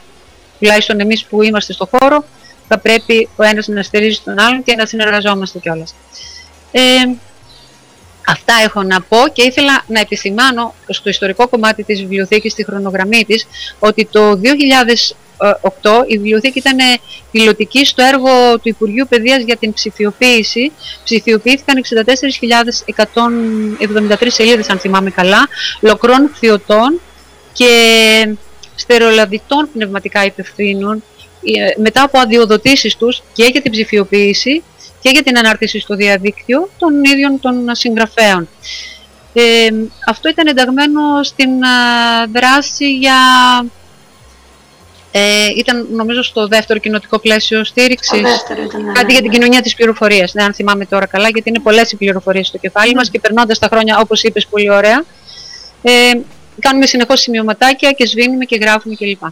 [0.59, 2.25] Τουλάχιστον εμείς που είμαστε στο χώρο
[2.69, 5.95] θα πρέπει ο ένας να στηρίζει τον άλλον και να συνεργαζόμαστε κιόλας.
[6.73, 6.81] Ε,
[8.27, 13.25] αυτά έχω να πω και ήθελα να επισημάνω στο ιστορικό κομμάτι της βιβλιοθήκης, στη χρονογραμμή
[13.25, 13.47] της,
[13.79, 16.77] ότι το 2008 η βιβλιοθήκη ήταν
[17.31, 20.73] πιλωτική στο έργο του Υπουργείου Παιδείας για την ψηφιοποίηση.
[21.05, 21.83] Ψηφιοποιήθηκαν
[24.19, 25.49] 64.173 σελίδες, αν θυμάμαι καλά,
[25.81, 27.01] λοκρών θειωτών
[27.53, 28.37] και
[28.75, 31.03] στερεολαδιτών πνευματικά υπευθύνων
[31.45, 34.63] ε, μετά από αδειοδοτήσεις τους και για την ψηφιοποίηση
[35.01, 38.49] και για την ανάρτηση στο διαδίκτυο των ίδιων των συγγραφέων.
[39.33, 39.69] Ε,
[40.07, 41.51] αυτό ήταν ενταγμένο στην
[42.33, 43.17] δράση για...
[45.13, 48.21] Ε, ήταν νομίζω στο δεύτερο κοινοτικό πλαίσιο στήριξης.
[48.21, 48.31] Ναι,
[48.93, 49.29] κάτι ναι, για την ναι.
[49.29, 50.35] κοινωνία της πληροφορίας.
[50.35, 53.59] Ναι, αν θυμάμαι τώρα καλά, γιατί είναι πολλές οι πληροφορίες στο κεφάλι μας και περνώντας
[53.59, 55.05] τα χρόνια, όπως είπες πολύ ωραία,
[55.83, 56.13] ε,
[56.61, 59.23] κάνουμε συνεχώς σημειωματάκια και σβήνουμε και γράφουμε κλπ.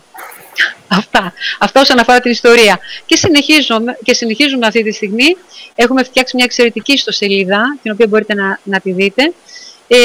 [0.88, 1.32] Αυτά.
[1.58, 2.78] Αυτό όσον αφορά την ιστορία.
[3.06, 5.36] Και συνεχίζουμε, και συνεχίζουμε αυτή τη στιγμή.
[5.74, 9.32] Έχουμε φτιάξει μια εξαιρετική ιστοσελίδα, την οποία μπορείτε να, να τη δείτε,
[9.88, 9.96] ε,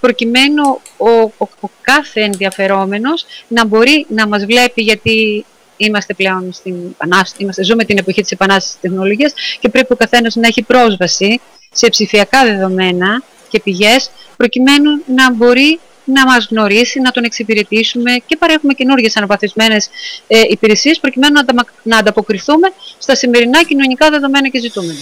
[0.00, 5.44] προκειμένου ο, ο, ο κάθε ενδιαφερόμενος να μπορεί να μας βλέπει γιατί
[5.76, 9.96] είμαστε πλέον στην επανάσταση, είμαστε, ζούμε την εποχή της επανάστασης της τεχνολογίας και πρέπει ο
[9.96, 11.40] καθένας να έχει πρόσβαση
[11.72, 18.36] σε ψηφιακά δεδομένα και πηγές προκειμένου να μπορεί να μας γνωρίσει, να τον εξυπηρετήσουμε και
[18.36, 19.88] παρέχουμε καινούργιες αναβαθμισμένες
[20.26, 25.00] ε, υπηρεσίες προκειμένου να, ανταμα- να ανταποκριθούμε στα σημερινά κοινωνικά δεδομένα και ζητούμενα.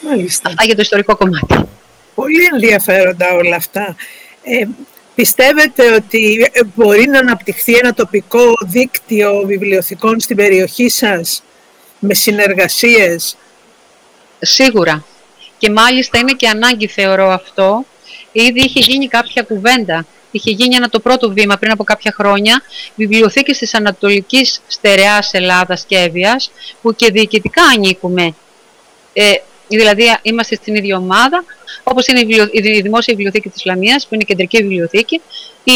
[0.00, 0.48] Μάλιστα.
[0.48, 1.68] Αυτά για το ιστορικό κομμάτι.
[2.14, 3.96] Πολύ ενδιαφέροντα όλα αυτά.
[4.42, 4.64] Ε,
[5.14, 11.42] πιστεύετε ότι ε, μπορεί να αναπτυχθεί ένα τοπικό δίκτυο βιβλιοθηκών στην περιοχή σας
[11.98, 13.36] με συνεργασίες;
[14.38, 15.04] Σίγουρα.
[15.58, 17.84] Και μάλιστα είναι και ανάγκη θεωρώ αυτό.
[18.36, 20.06] Ήδη είχε γίνει κάποια κουβέντα.
[20.30, 22.62] Είχε γίνει ένα το πρώτο βήμα πριν από κάποια χρόνια.
[22.96, 26.50] Βιβλιοθήκες της Ανατολικής Στερεάς Ελλάδας και Εύβοιας,
[26.82, 28.34] που και διοικητικά ανήκουμε.
[29.12, 29.32] Ε,
[29.68, 31.44] δηλαδή είμαστε στην ίδια ομάδα,
[31.82, 35.20] όπως είναι η, βιβλιο- η Δημόσια Βιβλιοθήκη της Λαμίας, που είναι η κεντρική βιβλιοθήκη,
[35.64, 35.72] η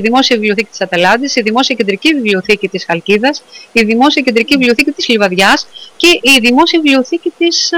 [0.00, 5.08] Δημόσια Βιβλιοθήκη της Αταλάντης, η Δημόσια Κεντρική Βιβλιοθήκη της Χαλκίδας, η Δημόσια Κεντρική Βιβλιοθήκη της
[5.08, 7.76] Λιβαδιάς και η Δημόσια Βιβλιοθήκη της ε,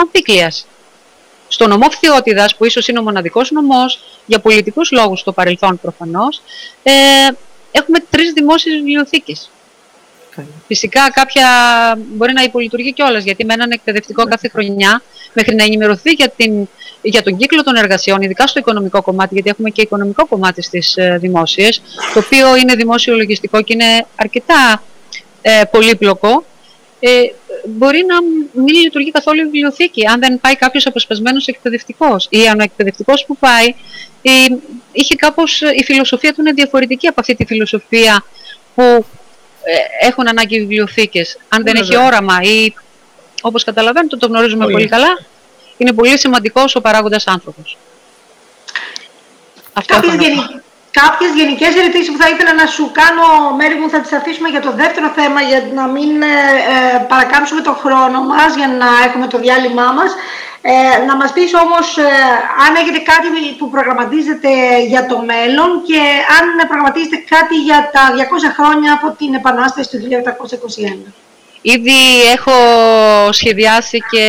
[0.00, 0.66] Αμφίκλειας.
[1.54, 6.42] Στο νομό Φθιώτιδας, που ίσως είναι ο μοναδικός νομός, για πολιτικούς λόγους στο παρελθόν προφανώς,
[6.82, 6.92] ε,
[7.70, 9.50] έχουμε τρεις δημόσιες βιβλιοθήκες.
[10.66, 11.48] Φυσικά κάποια
[11.98, 16.68] μπορεί να υπολειτουργεί κιόλας, γιατί με έναν εκπαιδευτικό κάθε χρονιά, μέχρι να ενημερωθεί για, την,
[17.02, 20.96] για τον κύκλο των εργασιών, ειδικά στο οικονομικό κομμάτι, γιατί έχουμε και οικονομικό κομμάτι στις
[20.96, 21.82] ε, δημόσιες,
[22.14, 24.82] το οποίο είναι δημόσιο λογιστικό και είναι αρκετά
[25.42, 26.44] ε, πολύπλοκο,
[27.06, 27.32] ε,
[27.64, 28.16] μπορεί να
[28.62, 32.26] μην λειτουργεί καθόλου η βιβλιοθήκη αν δεν πάει κάποιος αποσπασμένος εκπαιδευτικός.
[32.30, 33.74] Ή αν ο εκπαιδευτικό που πάει
[34.22, 34.30] ε,
[34.92, 38.24] είχε κάπως, η φιλοσοφία του είναι διαφορετική από αυτή τη φιλοσοφία
[38.74, 41.38] που ε, έχουν ανάγκη βιβλιοθήκες.
[41.48, 42.06] Αν δεν έχει Βέβαια.
[42.06, 42.72] όραμα ή
[43.42, 44.74] όπως καταλαβαίνετε το γνωρίζουμε Πολύ.
[44.74, 45.20] πολύ καλά,
[45.76, 47.76] είναι πολύ σημαντικός ο παράγοντας άνθρωπος.
[49.72, 50.42] Αυτό Κάποιες, έχω να πω.
[50.42, 50.62] γενι...
[51.00, 53.26] Κάποιες γενικές ερωτήσεις που θα ήθελα να σου κάνω,
[53.58, 56.34] Μέρη μου, θα τις αφήσουμε για το δεύτερο θέμα, για να μην ε,
[56.74, 60.10] ε, παρακάμψουμε το χρόνο μας, για να έχουμε το διάλειμμά μας.
[60.66, 62.02] Ε, να μας πεις όμως ε,
[62.64, 63.26] αν έχετε κάτι
[63.58, 64.50] που προγραμματίζετε
[64.92, 66.00] για το μέλλον και
[66.38, 68.02] αν προγραμματίζετε κάτι για τα
[68.48, 69.98] 200 χρόνια από την Επανάσταση του
[71.06, 71.12] 1821.
[71.62, 72.00] Ήδη
[72.36, 72.52] έχω
[73.32, 74.26] σχεδιάσει και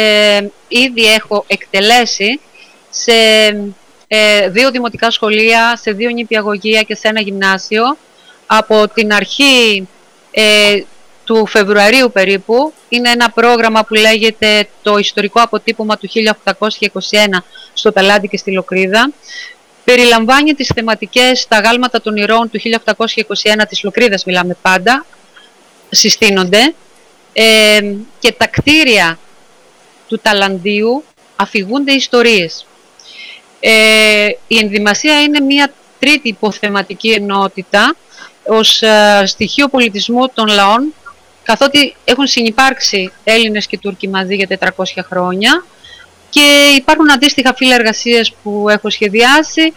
[0.67, 2.39] ήδη έχω εκτελέσει
[2.89, 3.58] σε ε,
[4.49, 7.97] δύο δημοτικά σχολεία, σε δύο νηπιαγωγεία και σε ένα γυμνάσιο.
[8.47, 9.88] Από την αρχή
[10.32, 10.82] ε,
[11.23, 16.10] του Φεβρουαρίου περίπου είναι ένα πρόγραμμα που λέγεται το ιστορικό αποτύπωμα του
[16.54, 16.60] 1821
[17.73, 19.12] στο Ταλάντι και στη Λοκρίδα.
[19.84, 22.60] Περιλαμβάνει τις θεματικές τα γάλματα των ηρώων του
[22.95, 25.06] 1821 της Λοκρίδας μιλάμε πάντα,
[25.89, 26.73] συστήνονται
[27.34, 27.80] ε,
[28.19, 29.19] και τα κτίρια
[30.08, 31.04] του Ταλαντίου
[31.36, 32.65] αφηγούνται ιστορίες.
[33.67, 37.95] Ε, η ενδυμασία είναι μια τρίτη υποθεματική ενότητα
[38.47, 40.93] ως ε, στοιχείο πολιτισμού των λαών
[41.43, 45.65] καθότι έχουν συνυπάρξει Έλληνες και Τούρκοι μαζί για 400 χρόνια
[46.30, 49.71] και υπάρχουν αντίστοιχα φύλλα εργασίες που έχω σχεδιάσει ε,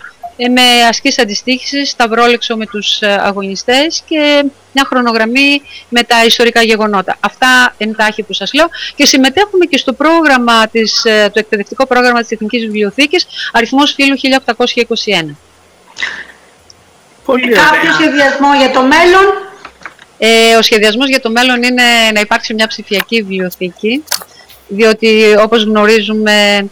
[0.46, 7.16] με ασκής αντιστοίχησης, σταυρόλεξο με τους ε, αγωνιστές και μια χρονογραμμή με τα ιστορικά γεγονότα.
[7.20, 12.20] Αυτά εντάχει που σας λέω και συμμετέχουμε και στο πρόγραμμα της, ε, το εκπαιδευτικό πρόγραμμα
[12.20, 15.36] της Εθνικής Βιβλιοθήκης αριθμός φύλου 1821.
[17.24, 19.46] Πολύ Κάποιο σχεδιασμό για το μέλλον;
[20.18, 21.82] Ε, ο σχεδιασμός για το μέλλον είναι
[22.14, 24.04] να υπάρξει μια ψηφιακή βιβλιοθήκη,
[24.68, 26.68] διότι όπως γνωρίζουμε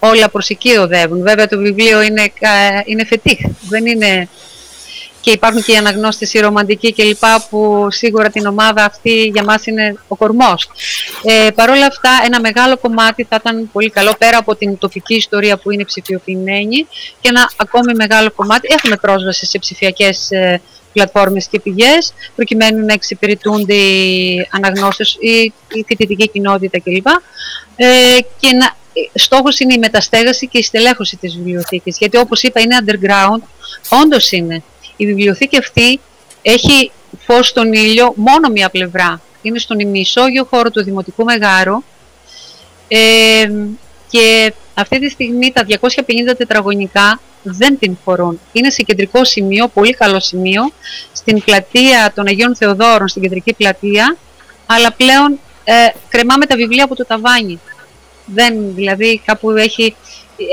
[0.00, 1.22] όλα προς εκεί οδεύουν.
[1.22, 2.32] Βέβαια το βιβλίο είναι,
[2.84, 4.28] είναι φετίχ, δεν είναι
[5.20, 7.24] και υπάρχουν και οι αναγνώστες, οι ρομαντικοί κλπ.
[7.50, 10.68] που σίγουρα την ομάδα αυτή για μας είναι ο κορμός.
[11.22, 15.14] Ε, Παρ' όλα αυτά ένα μεγάλο κομμάτι θα ήταν πολύ καλό πέρα από την τοπική
[15.14, 16.86] ιστορία που είναι ψηφιοποιημένη
[17.20, 20.60] και ένα ακόμη μεγάλο κομμάτι έχουμε πρόσβαση σε ψηφιακές ε,
[20.92, 27.06] πλατφόρμες και πηγές προκειμένου να εξυπηρετούνται οι αναγνώστες ή η φοιτητική κοινότητα κλπ.
[27.82, 28.76] Ε, και να,
[29.14, 33.42] στόχος είναι η μεταστέγαση και η στελέχωση της βιβλιοθήκης γιατί όπως είπα είναι underground,
[34.02, 34.62] όντως είναι
[34.96, 36.00] η βιβλιοθήκη αυτή
[36.42, 39.20] έχει φως στον ήλιο μόνο μία πλευρά.
[39.42, 41.82] Είναι στον ημισόγειο χώρο του Δημοτικού Μεγάρου
[42.88, 43.50] ε,
[44.08, 45.76] και αυτή τη στιγμή τα 250
[46.36, 48.40] τετραγωνικά δεν την φορούν.
[48.52, 50.72] Είναι σε κεντρικό σημείο, πολύ καλό σημείο,
[51.12, 54.16] στην πλατεία των Αγίων Θεοδόρων, στην κεντρική πλατεία,
[54.66, 57.60] αλλά πλέον ε, κρεμάμε τα βιβλία από το ταβάνι.
[58.34, 59.96] Δεν, δηλαδή κάπου έχει,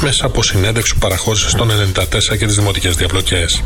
[0.00, 3.62] μέσα από συνέντευξη που παραχώρησε στον 94 και τις δημοτικές διαπλοκές.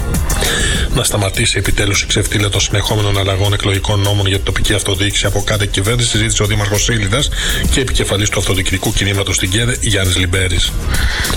[0.94, 5.42] Να σταματήσει επιτέλους η ξεφτύλα των συνεχόμενων αλλαγών εκλογικών νόμων για την τοπική αυτοδιοίκηση από
[5.42, 7.28] κάθε κυβέρνηση, ζήτησε ο Δήμαρχος Σίλιδας
[7.70, 10.72] και επικεφαλής του αυτοδιοικητικού κινήματος στην ΚΕΔΕ Γιάννης Λιμπέρης.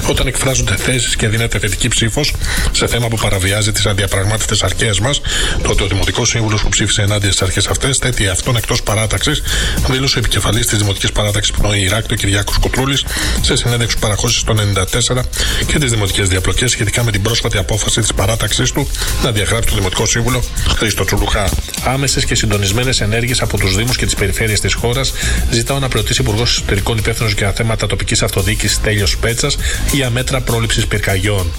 [0.09, 2.33] Όταν εκφράζονται θέσεις και δίνεται θετική ψήφος
[2.71, 5.21] σε θέμα που παραβιάζει τις αδιαπραγμάτευτες αρχές μας,
[5.61, 9.41] τότε ο Δημοτικός Σύμβουλος που ψήφισε ενάντια στις αρχές αυτές θέτει αυτόν εκτός παράταξης,
[9.89, 13.05] δήλωσε ο επικεφαλής της Δημοτικής Παράταξης Πνοή Ηράκτο Κυριάκος Κουτρούλης
[13.41, 15.23] σε συνέντευξη παραχώρησης το 94
[15.65, 18.87] και τις δημοτικές διαπλοκές σχετικά με την πρόσφατη απόφαση της παράταξής του
[19.23, 20.43] να διαγράψει το Δημοτικό Σύμβουλο
[20.77, 21.49] Χρήστο Τσουλουχά.
[21.83, 25.13] Άμεσες και συντονισμένες ενέργειες από τους Δήμους και τις περιφέρειες της χώρας
[25.51, 29.57] ζητάω να προωθήσει Υπουργός Εσωτερικών Υπεύθυνος για θέματα τοπικής αυτοδιοίκησης Τέλειος Πέτσας
[29.91, 31.51] για μέτρα πρόληψης πυρκαγιών.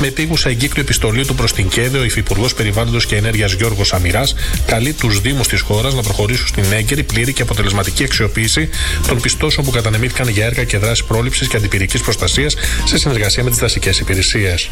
[0.00, 4.22] Με επίγουσα εγκύκλιο επιστολή του προς την ΚΕΔΕ, ο Υφυπουργός Περιβάλλοντος και Ενέργειας Γιώργος Αμυρά
[4.66, 8.68] καλεί τους Δήμους της χώρας να προχωρήσουν στην έγκαιρη, πλήρη και αποτελεσματική αξιοποίηση
[9.06, 13.50] των πιστώσεων που κατανεμήθηκαν για έργα και δράσεις πρόληψης και αντιπυρικής προστασίας σε συνεργασία με
[13.50, 14.70] τις δασικές υπηρεσίες.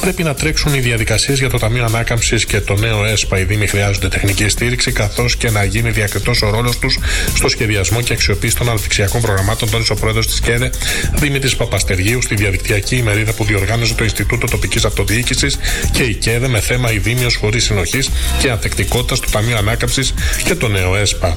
[0.00, 3.38] Πρέπει να τρέξουν οι διαδικασίες για το Ταμείο Ανάκαμψης και το νέο ΕΣΠΑ.
[3.38, 6.98] Οι Δήμοι χρειάζονται τεχνική στήριξη, καθώς και να γίνει διακριτός ο ρόλος τους
[7.34, 10.70] στο σχεδιασμό και αξιοποίηση των αναπτυξιακών προγραμμάτων, τόνισε ο πρόεδρος της ΚΕΔΕ,
[11.14, 15.58] Δήμητρη Παπαστεργίου, στη διαδικτυακή ημερίδα που διοργάνωσε το Ινστιτούτο Τοπικής Αυτοδιοίκησης
[15.92, 20.68] και η ΚΕΔΕ με θέμα Ιδήμιο χωρίς συνοχής και ανθεκτικότητας του Ταμείου Ανάκαμψης και το
[20.68, 21.34] νέο ΕΣΠΑ.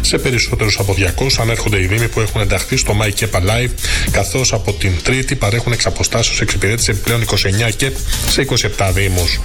[0.00, 3.70] Σε περισσότερους από 200 ανέρχονται οι Δήμοι που έχουν ενταχθεί στο My Kepa Live,
[4.10, 7.90] καθώς από την Τρίτη παρέχουν εξ αποστάσεω εξυπηρέτηση επιπλέον 29 και
[8.28, 8.46] σε
[8.78, 9.40] 27 Δήμους.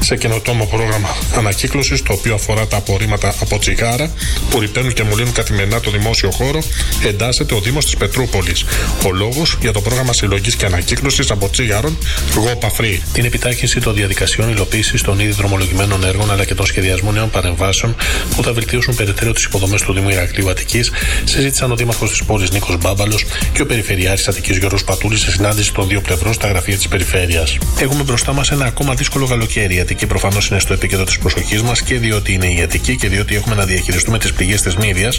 [0.00, 4.10] Σε καινοτόμο πρόγραμμα ανακύκλωσης, το οποίο αφορά τα απορρίμματα από τσιγάρα
[4.50, 6.62] που ρηπαίνουν και μολύνουν καθημερινά το δημόσιο χώρο,
[7.04, 8.64] εντάσσεται ο Δήμος της Πετρούπολης.
[9.06, 11.98] Ο λόγος για το πρόγραμμα συλλογής και ανακύκλωσης από τσίγαρων
[12.34, 12.98] Γόπα Free.
[13.12, 17.96] Την επιτάχυνση των διαδικασιών υλοποίησης των ήδη δρομολογημένων έργων αλλά και των σχεδιασμών νέων παρεμβάσεων
[18.36, 20.90] που θα βελτιώσουν περαιτέρω τις υποδομές του Δήμου Ηρακλείου Αττικής
[21.24, 25.72] συζήτησαν ο Δήμαρχος της πόλης Νίκος Μπάμπαλος και ο Περιφερειάρχης Αττικής Γιώργος Πατούλης σε συνάντηση
[25.72, 27.58] των δύο πλευρών στα γραφεία της Περιφέρειας.
[27.80, 29.74] Έχουμε μπροστά μας ένα ακόμα δύσκολο καλοκαίρι.
[29.74, 33.08] Η Αττική προφανώς είναι στο επίκεντρο της προσοχής μας και διότι είναι η Αττική και
[33.08, 35.12] διότι έχουμε να διαχειριστούμε τις πηγέ της Μύδια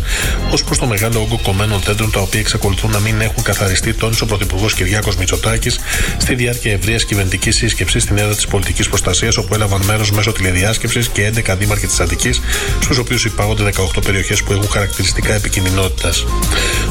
[0.52, 4.24] ως προς το μεγάλο όγκο κομμένων δέντρων τα οποία εξακολουθούν να μην έχουν καθαριστεί, τόνισε
[4.24, 5.80] ο Πρωθυπουργός Κυριάκο Μητσοτάκης
[6.18, 11.08] στη διάρκεια ευρείας κυβερνητικής σύσκεψης στην έδρα της πολιτικής προστασίας, όπου έλαβαν μέρος μέσω τηλεδιάσκεψης
[11.08, 12.42] και 11 δήμαρχοι της Αττικής,
[12.82, 16.26] στους οποίους υπάγονται 18 περιοχές που έχουν χαρακτηριστικά επικινδυνότητας.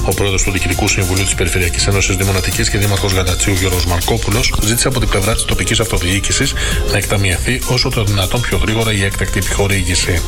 [0.05, 4.89] Ο πρόεδρος του Διοικητικού Συμβουλίου της Περιφερειακής Ένωσης Δημονατική και δήμαρχος Γαλατσίου Γιώργος Μαρκόπουλος ζήτησε
[4.89, 6.55] από την πλευρά της τοπικής αυτοδιοίκησης
[6.91, 10.23] να εκταμιευθεί όσο το δυνατόν πιο γρήγορα η έκτακτη επιχορήγηση.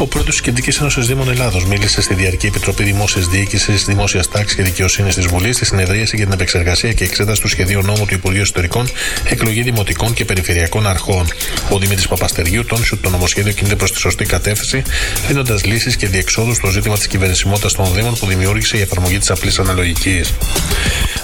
[0.00, 4.56] Ο πρόεδρο τη Κεντρική Ένωσης Δήμων Ελλάδος μίλησε στη Διαρκή Επιτροπή Δημόσιας Διοίκησης, Δημόσιας Τάξης
[4.56, 8.14] και Δικαιοσύνης της Βουλής στη συνεδρίαση για την επεξεργασία και εξέταση του σχεδίου νόμου του
[8.14, 8.88] Υπουργείου Ιστορικών
[9.24, 11.26] Εκλογή Δημοτικών και Περιφερειακών Αρχών.
[11.70, 14.82] Ο Δημήτρης Παπαστεριού τόνισε ότι το νομοσχέδιο κινείται προς τη σωστή κατεύθυνση,
[15.28, 19.30] δίνοντας λύσεις και διεξόδους στο ζήτημα της κυβερνησιμότητας των Δήμων που δημιούργησε η εφαρμογή της
[19.30, 20.34] απλής αναλογικής.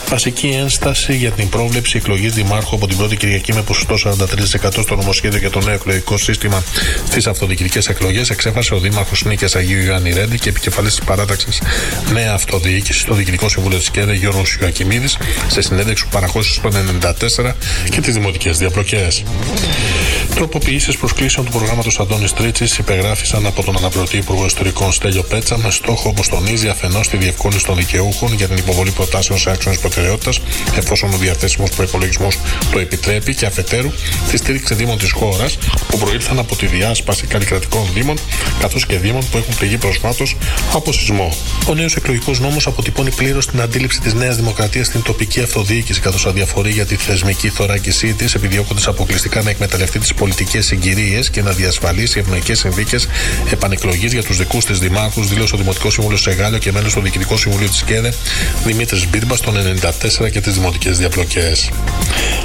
[0.09, 4.97] Βασική ένσταση για την πρόβλεψη εκλογής Δημάρχου από την πρώτη Κυριακή με ποσοστό 43% στο
[4.97, 6.63] νομοσχέδιο για το νέο εκλογικό σύστημα
[7.09, 11.63] στι αυτοδιοικητικές εκλογές εξέφρασε ο Δήμαρχος Νίκης Αγίου Ιωάννη Ρέντι και επικεφαλής της παράταξης
[12.13, 15.09] Νέα Αυτοδιοίκηση στο Διοικητικό Συμβούλιο της ΚΕΔΕ Γιώργος Ιωακιμίδη
[15.49, 16.71] σε συνέντευξη που παραχώρησε στο
[17.43, 17.53] 94
[17.91, 19.09] και τις δημοτικές διαπλοκέ.
[20.35, 25.71] Τροποποιήσεις προσκλήσεων του προγράμματος Αντώνης Τρίτσης υπεγράφησαν από τον αναπληρωτή Υπουργό Ιστορικών Στέλιο Πέτσα με
[25.71, 30.41] στόχο, όπως τονίζει, αφενός τη διευκόλυνση των δικαιούχων για την υποβολή προτάσεων σε άξονες προτεραιότητας,
[30.77, 32.29] εφόσον ο διαθέσιμος προπολογισμό
[32.73, 33.91] το επιτρέπει, και αφετέρου
[34.31, 38.19] τη στήριξη δήμων της χώρας που προήλθαν από τη διάσπαση καλλικρατικών δήμων
[38.61, 40.37] καθώς και δήμων που έχουν πληγεί προσφάτως
[40.73, 41.37] από σεισμό.
[41.69, 46.27] Ο νέος εκλογικός νόμος αποτυπώνει πλήρως την αντίληψη της Νέας Δημοκρατίας στην τοπική αυτοδιοίκηση, καθώς
[46.27, 51.51] αδιαφορεί για τη θεσμική θωράκισή της, επιδιώκοντας αποκλειστικά να εκμεταλλευτεί τις πολιτικές συγκυρίες και να
[51.51, 53.09] διασφαλίσει ευνοϊκές συνθήκες
[53.51, 57.37] επανεκλογής για τους δικούς της δημάρχους, δήλωσε ο Δημοτικός Σύμβουλος Σεγάλιο και μέλος του Διοικητικού
[57.37, 58.13] Συμβουλίου της ΚΕΔΕ,
[58.65, 59.57] Δημήτρης Μπίρμπας, των
[59.87, 61.71] 94 και τις δημοτικές διαπλοκές.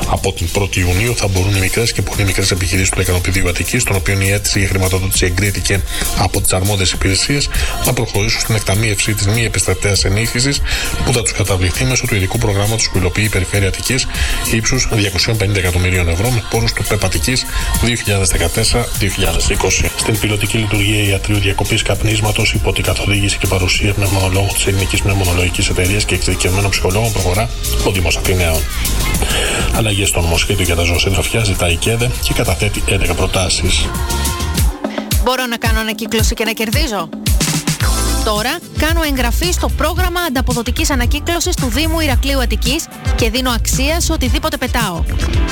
[0.10, 3.78] Από την 1η Ιουνίου θα μπορούν οι μικρές και πολύ μικρές επιχειρήσεις του Εκανοπηδίου Αττική,
[3.78, 5.82] των οποίων η αίτηση για χρηματοδότηση εγκρίθηκε
[6.18, 7.50] από τις αρμόδιες υπηρεσίες,
[7.86, 10.62] να προχωρήσουν στην εκταμείευση της μη επιστρατέα ενίσχυσης
[11.06, 14.08] που θα τους καταβληθεί μέσω του ειδικού προγράμματος που υλοποιεί η Περιφέρεια Αττικής
[14.52, 17.34] ύψους 250 εκατομμυρίων ευρώ με πόρους του ΠΕΠΑΤΙΚΗ
[17.82, 19.90] 2014-2020.
[19.98, 25.70] Στην πιλωτική λειτουργία ιατρίου διακοπής καπνίσματος υπό την καθοδήγηση και παρουσία πνευμονολόγων της Ελληνικής Πνευμονολογικής
[25.70, 27.50] Εταιρείας και εξειδικευμένων ψυχολόγων προχωρά
[27.88, 28.62] ο Δήμος Αθηναίων.
[29.76, 33.90] Αλλαγές στο νομοσχέδιο για τα ζωοσύντροφια ζητάει η ΚΕΔΕ και καταθέτει 11 προτάσεις.
[35.24, 37.10] Μπορώ να κάνω ανακύκλωση και να κερδίζω;
[38.24, 44.12] Τώρα κάνω εγγραφή στο πρόγραμμα ανταποδοτικής ανακύκλωσης του Δήμου Ηρακλείου Αττικής και δίνω αξία σε
[44.12, 45.04] οτιδήποτε πετάω.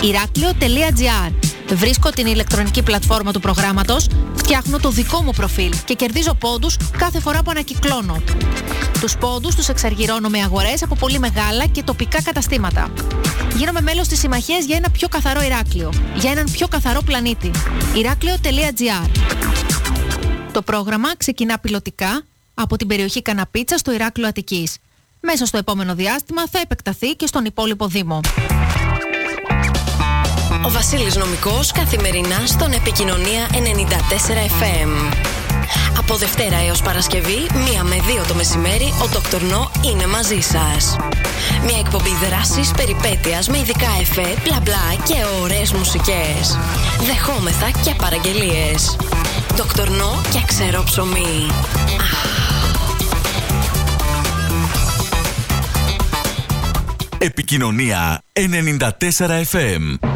[0.02, 1.34] Ηράκλειο.gr
[1.76, 7.20] Βρίσκω την ηλεκτρονική πλατφόρμα του προγράμματος, φτιάχνω το δικό μου προφίλ και κερδίζω πόντους κάθε
[7.20, 8.22] φορά που ανακυκλώνω.
[9.00, 12.92] Τους πόντους τους εξαργυρώνω με αγορές από πολύ μεγάλα και τοπικά καταστήματα.
[13.56, 17.52] Γίνομαι μέλος της συμμαχίας για ένα πιο καθαρό Ηράκλειο, για έναν πιο καθαρό πλανήτη.
[17.96, 19.10] Ηράκλειο.gr
[20.52, 22.24] Το πρόγραμμα ξεκινά πιλωτικά
[22.62, 24.78] από την περιοχή Καναπίτσα στο Ηράκλειο Αττικής.
[25.20, 28.20] Μέσα στο επόμενο διάστημα θα επεκταθεί και στον υπόλοιπο Δήμο.
[30.66, 33.56] Ο Βασίλης Νομικός καθημερινά στον Επικοινωνία 94
[34.62, 35.14] FM.
[35.98, 40.96] Από Δευτέρα έως Παρασκευή, μία με δύο το μεσημέρι, ο Δόκτωρ Νό είναι μαζί σας.
[41.66, 46.58] Μια εκπομπή δράσης, περιπέτειας με ειδικά εφέ, μπλα μπλα και ωραίες μουσικές.
[47.06, 48.96] Δεχόμεθα και παραγγελίες.
[49.56, 51.48] Δόκτωρ Νό και ξερό ψωμί.
[57.22, 58.80] Επικοινωνία 94
[59.52, 60.08] FM.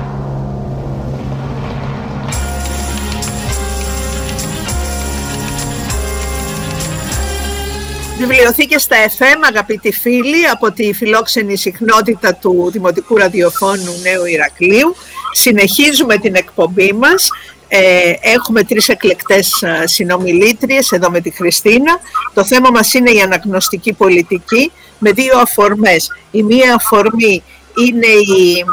[8.18, 14.96] Βιβλιοθήκες στα FM, αγαπητοί φίλοι, από τη φιλόξενη συχνότητα του Δημοτικού Ραδιοφώνου Νέου Ηρακλείου.
[15.32, 17.30] Συνεχίζουμε την εκπομπή μας.
[17.68, 22.00] Ε, έχουμε τρεις εκλεκτές ε, συνομιλήτριες εδώ με τη Χριστίνα.
[22.34, 24.72] Το θέμα μας είναι η αναγνωστική πολιτική
[25.04, 26.12] με δύο αφορμές.
[26.32, 27.44] Η μία αφορμή
[27.88, 28.66] είναι η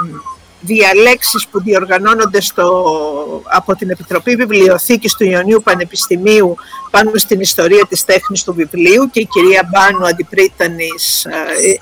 [0.61, 2.85] διαλέξεις που διοργανώνονται στο,
[3.45, 6.55] από την Επιτροπή Βιβλιοθήκης του Ιωνίου Πανεπιστημίου
[6.91, 11.31] πάνω στην ιστορία της τέχνης του βιβλίου και η κυρία Μπάνου Αντιπρίτανης ε,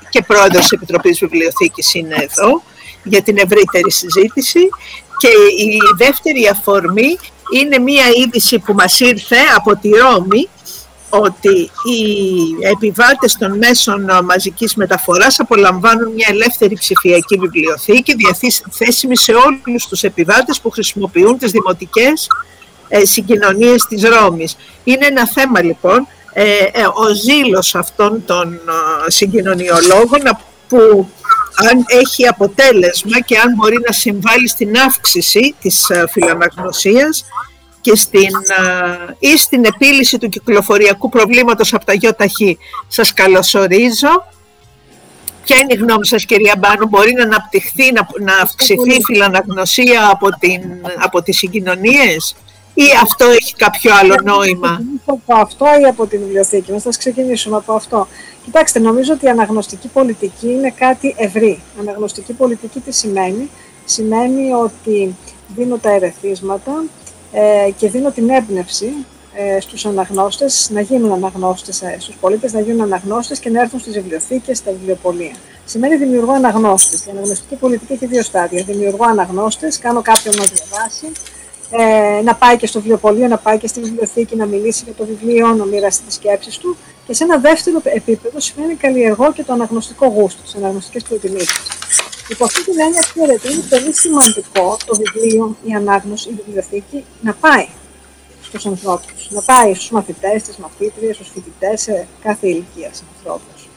[0.09, 2.63] και πρόεδρος της Επιτροπής Βιβλιοθήκης είναι εδώ
[3.03, 4.69] για την ευρύτερη συζήτηση
[5.17, 5.27] και
[5.63, 7.17] η δεύτερη αφορμή
[7.55, 10.49] είναι μία είδηση που μας ήρθε από τη Ρώμη
[11.09, 12.01] ότι οι
[12.71, 20.59] επιβάτες των μέσων μαζικής μεταφοράς απολαμβάνουν μια ελεύθερη ψηφιακή βιβλιοθήκη διαθέσιμη σε όλους τους επιβάτες
[20.59, 22.27] που χρησιμοποιούν τις δημοτικές
[22.87, 24.55] ε, συγκοινωνίες της Ρώμης.
[24.83, 30.21] Είναι ένα θέμα λοιπόν ε, ε, ο ζήλος αυτών των ε, συγκοινωνιολόγων
[30.67, 31.09] που
[31.55, 37.25] αν έχει αποτέλεσμα και αν μπορεί να συμβάλλει στην αύξηση της ε, φιλαναγνωσίας
[37.81, 38.29] και στην,
[39.19, 42.57] ή στην επίλυση του κυκλοφοριακού προβλήματος από τα ΙΟΤΑΧΗ.
[42.87, 44.27] Σας καλωσορίζω.
[45.45, 50.09] Ποια είναι η γνώμη σας κυρία Μπάνου, μπορεί να αναπτυχθεί, να, να αυξηθεί η φιλαναγνωσία
[50.09, 50.61] από, την,
[50.99, 52.35] από τις συγκοινωνίες
[52.73, 57.55] ή αυτό έχει κάποιο άλλο νόημα; Από αυτό ή από την βιβλιοθήκη μας, θα ξεκινήσουμε
[57.55, 58.07] από αυτό.
[58.43, 61.61] Κοιτάξτε, νομίζω ότι η αναγνωστική πολιτική είναι κάτι ευρύ.
[61.79, 63.49] Αναγνωστική πολιτική τι σημαίνει;
[63.85, 65.15] Σημαίνει ότι
[65.55, 66.83] δίνω τα ερεθίσματα,
[67.31, 68.93] ε, και δίνω την έμπνευση
[69.33, 73.79] ε, στους αναγνώστες να γίνουν αναγνώστες, ε, στους πολίτες να γίνουν αναγνώστες και να έρθουν
[73.79, 75.33] στις βιβλιοθήκες, στα βιβλιοπολία.
[75.65, 77.05] Σημαίνει δημιουργώ αναγνώστες.
[77.05, 78.63] Η αναγνωστική πολιτική έχει δύο στάδια.
[78.63, 81.11] Δημιουργώ αναγνώστες, κάνω κάποιον να διαβάσει,
[81.71, 85.05] ε, να πάει και στο βιβλιοπωλείο, να πάει και στη βιβλιοθήκη, να μιλήσει για το
[85.05, 86.77] βιβλίο, να μοιράσει τις σκέψεις του.
[87.09, 91.67] Και σε ένα δεύτερο επίπεδο σημαίνει καλλιεργώ και το αναγνωστικό γούστο, τι αναγνωστικές προτιμήσεις.
[92.29, 97.33] Υπό αυτή την έννοια, ξέρετε, είναι πολύ σημαντικό το βιβλίο, η ανάγνωση, η βιβλιοθήκη να
[97.33, 97.67] πάει
[98.41, 103.69] στους ανθρώπους, να πάει στους μαθητές, στις μαθήτριες, στους φοιτητές, σε κάθε ηλικία ανθρώπους.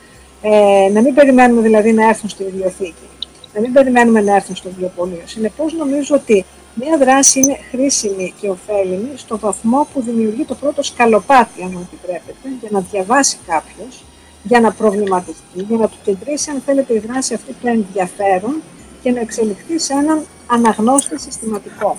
[0.43, 3.09] Ε, να μην περιμένουμε δηλαδή να έρθουν στη βιβλιοθήκη,
[3.55, 5.23] να μην περιμένουμε να έρθουν στο βιβλιοπωλείο.
[5.25, 6.45] Συνεπώς, νομίζω ότι
[6.75, 11.89] Μία δράση είναι χρήσιμη και ωφέλιμη στο βαθμό που δημιουργεί το πρώτο σκαλοπάτι, αν μου
[11.93, 14.05] επιτρέπετε, για να διαβάσει κάποιος,
[14.43, 18.63] για να προβληματιστεί, για να του κεντρήσει, αν θέλετε, η δράση αυτή το ενδιαφέρον
[19.03, 21.97] και να εξελιχθεί σε έναν αναγνώστη συστηματικό.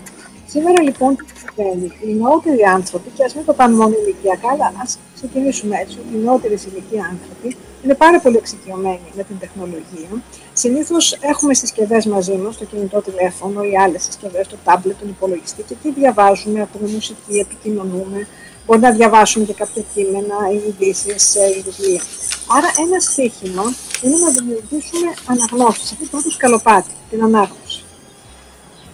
[0.48, 4.74] Σήμερα λοιπόν τι συμβαίνει, οι νεότεροι άνθρωποι, και ας μην το κάνουμε μόνο ηλικιακά, αλλά
[4.84, 10.10] ας ξεκινήσουμε έτσι, ότι οι νεότεροι ηλικία άνθρωποι είναι πάρα πολύ εξοικειωμένοι με την τεχνολογία.
[10.54, 15.64] Συνήθως έχουμε συσκευές μαζί μας, το κινητό τηλέφωνο ή άλλες συσκευές, το τάμπλετ, τον υπολογιστή
[15.68, 18.28] και τι διαβάζουμε, ακούμε μουσική, επικοινωνούμε.
[18.66, 22.02] Μπορεί να διαβάσουμε και κάποια κείμενα ή ειδήσεις ή βιβλία.
[22.58, 23.64] Άρα, ένα στίχημα
[24.02, 27.84] είναι να δημιουργήσουμε αναγνώσεις, αυτό το πρώτο σκαλοπάτι, την ανάγνωση.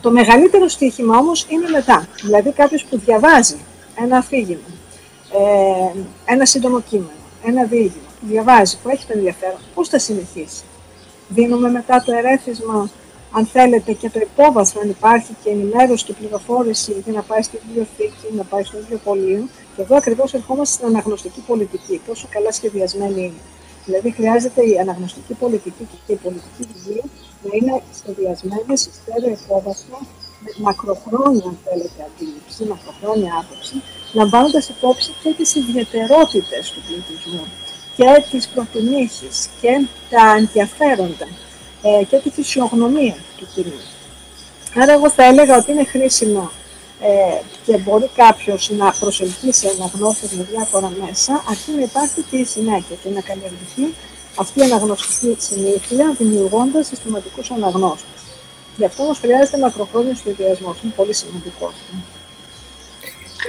[0.02, 2.08] Το μεγαλύτερο στοίχημα όμως είναι μετά.
[2.22, 3.58] Δηλαδή κάποιος που διαβάζει
[3.96, 4.70] ένα αφήγημα,
[5.34, 10.64] ε, ένα σύντομο κείμενο, ένα διήγημα, που διαβάζει, που έχει το ενδιαφέρον, πώς θα συνεχίσει.
[11.30, 12.90] Δίνουμε μετά το ερέθισμα,
[13.32, 17.60] αν θέλετε, και το υπόβαθρο, αν υπάρχει και ενημέρωση και πληροφόρηση για να πάει στη
[17.66, 19.48] βιβλιοθήκη, να πάει στο βιβλιοπωλείο.
[19.76, 23.42] Και εδώ ακριβώς ερχόμαστε στην αναγνωστική πολιτική, πόσο καλά σχεδιασμένη είναι.
[23.86, 27.04] Δηλαδή, χρειάζεται η αναγνωστική πολιτική και η πολιτική βιβλία
[27.44, 30.00] να είναι σχεδιασμένε σε στέρεο υπόβαθρο,
[30.44, 33.76] με μακροχρόνια, αν θέλετε, αντίληψη, μακροχρόνια άποψη,
[34.14, 37.46] λαμβάνοντας υπόψη και τις ιδιαιτερότητες του πληθυσμού
[38.00, 41.28] και τις προτιμήσεις και τα ενδιαφέροντα
[41.82, 43.82] ε, και τη φυσιογνωμία του κοινού.
[44.82, 46.52] Άρα, εγώ θα έλεγα ότι είναι χρήσιμο
[47.02, 52.46] ε, και μπορεί κάποιος να προσελκύσει αναγνώστε με διάφορα μέσα, αρκεί να υπάρχει και η
[52.46, 53.94] συνέχεια και να καλλιεργηθεί
[54.36, 58.22] αυτή η αναγνωστική συνήθεια, δημιουργώντας συστηματικούς αναγνώστες.
[58.78, 60.78] Γι' αυτό όμως χρειάζεται μακροχρόνιος σχεδιασμός.
[60.84, 61.74] Είναι πολύ σημαντικό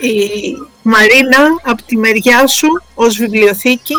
[0.00, 3.94] Η Μαρίνα, από τη μεριά σου, ως βιβλιοθήκη.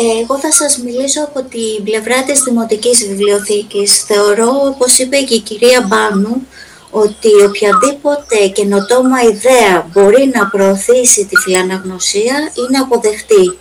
[0.00, 4.02] Εγώ θα σας μιλήσω από την πλευρά της Δημοτικής Βιβλιοθήκης.
[4.02, 6.46] Θεωρώ, όπως είπε και η κυρία Μπάνου,
[6.90, 13.58] ότι οποιαδήποτε καινοτόμα ιδέα μπορεί να προωθήσει τη φιλαναγνωσία είναι αποδεκτή.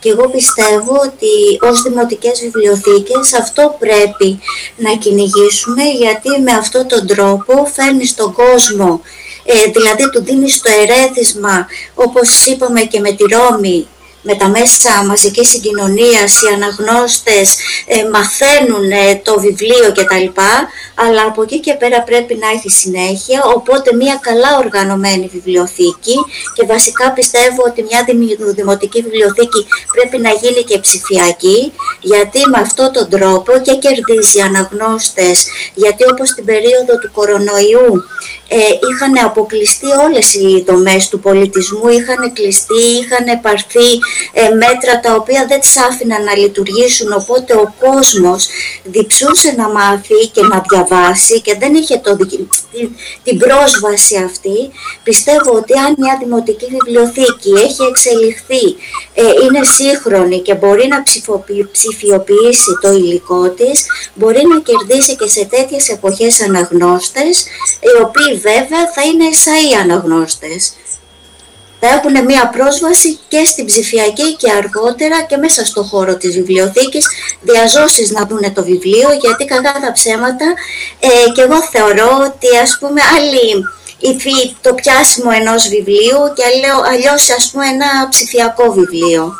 [0.00, 4.40] Και εγώ πιστεύω ότι ως δημοτικές βιβλιοθήκες αυτό πρέπει
[4.76, 9.00] να κυνηγήσουμε γιατί με αυτόν τον τρόπο φέρνει στον κόσμο,
[9.44, 13.88] ε, δηλαδή του δίνει το ερέθισμα όπως είπαμε και με τη Ρώμη
[14.28, 17.56] με τα μέσα μαζικής συγκοινωνίας, οι αναγνώστες
[17.86, 20.28] ε, μαθαίνουν ε, το βιβλίο κτλ.
[20.94, 26.16] Αλλά από εκεί και πέρα πρέπει να έχει συνέχεια, οπότε μια καλά οργανωμένη βιβλιοθήκη.
[26.54, 28.00] Και βασικά πιστεύω ότι μια
[28.54, 35.46] δημοτική βιβλιοθήκη πρέπει να γίνει και ψηφιακή, γιατί με αυτόν τον τρόπο και κερδίζει αναγνώστες,
[35.74, 38.04] γιατί όπως την περίοδο του κορονοϊού
[38.37, 38.37] ε,
[38.90, 43.88] είχαν αποκλειστεί όλες οι δομές του πολιτισμού, είχαν κλειστεί, είχαν πάρθει
[44.32, 48.48] ε, μέτρα τα οποία δεν τις άφηναν να λειτουργήσουν, οπότε ο κόσμος
[48.82, 52.48] διψούσε να μάθει και να διαβάσει και δεν είχε το, την,
[53.22, 54.70] την πρόσβαση αυτή.
[55.02, 58.64] Πιστεύω ότι αν μια δημοτική βιβλιοθήκη έχει εξελιχθεί,
[59.14, 61.02] ε, είναι σύγχρονη και μπορεί να
[61.72, 67.44] ψηφιοποιήσει το υλικό της, μπορεί να κερδίσει και σε τέτοιες εποχές αναγνώστες,
[67.80, 70.72] οι οποίοι βέβαια θα είναι εσαΐ αναγνώστες
[71.80, 77.06] θα έχουν μία πρόσβαση και στην ψηφιακή και αργότερα και μέσα στο χώρο της βιβλιοθήκης
[77.40, 80.46] διαζώσεις να δουν το βιβλίο γιατί κακά τα ψέματα
[81.00, 83.64] ε, και εγώ θεωρώ ότι ας πούμε άλλη
[83.98, 86.42] υφή το πιάσιμο ενός βιβλίου και
[86.92, 89.32] αλλιώς ας πούμε ένα ψηφιακό βιβλίο.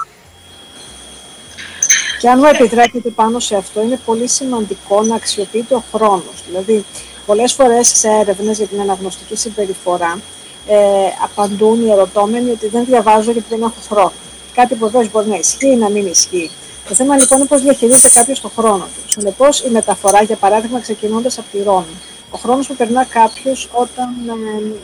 [2.21, 6.45] Και αν μου επιτρέπετε πάνω σε αυτό, είναι πολύ σημαντικό να αξιοποιείται ο χρόνος.
[6.47, 6.85] Δηλαδή,
[7.29, 10.21] πολλές φορές σε έρευνες για την αναγνωστική συμπεριφορά,
[10.67, 10.77] ε,
[11.25, 14.13] απαντούν οι ερωτώμενοι ότι δεν διαβάζω γιατί δεν έχω χρόνο.
[14.55, 16.51] Κάτι που βέβαια μπορεί να ισχύει ή να μην ισχύει.
[16.89, 19.11] Το θέμα λοιπόν είναι πώς διαχειρίζεται κάποιος τον χρόνο του.
[19.11, 21.97] Συνεπώς, η μεταφορά, για παράδειγμα, ξεκινώντας από τη Ρώμη,
[22.31, 24.75] ο χρόνος που περνά κάποιος όταν ε,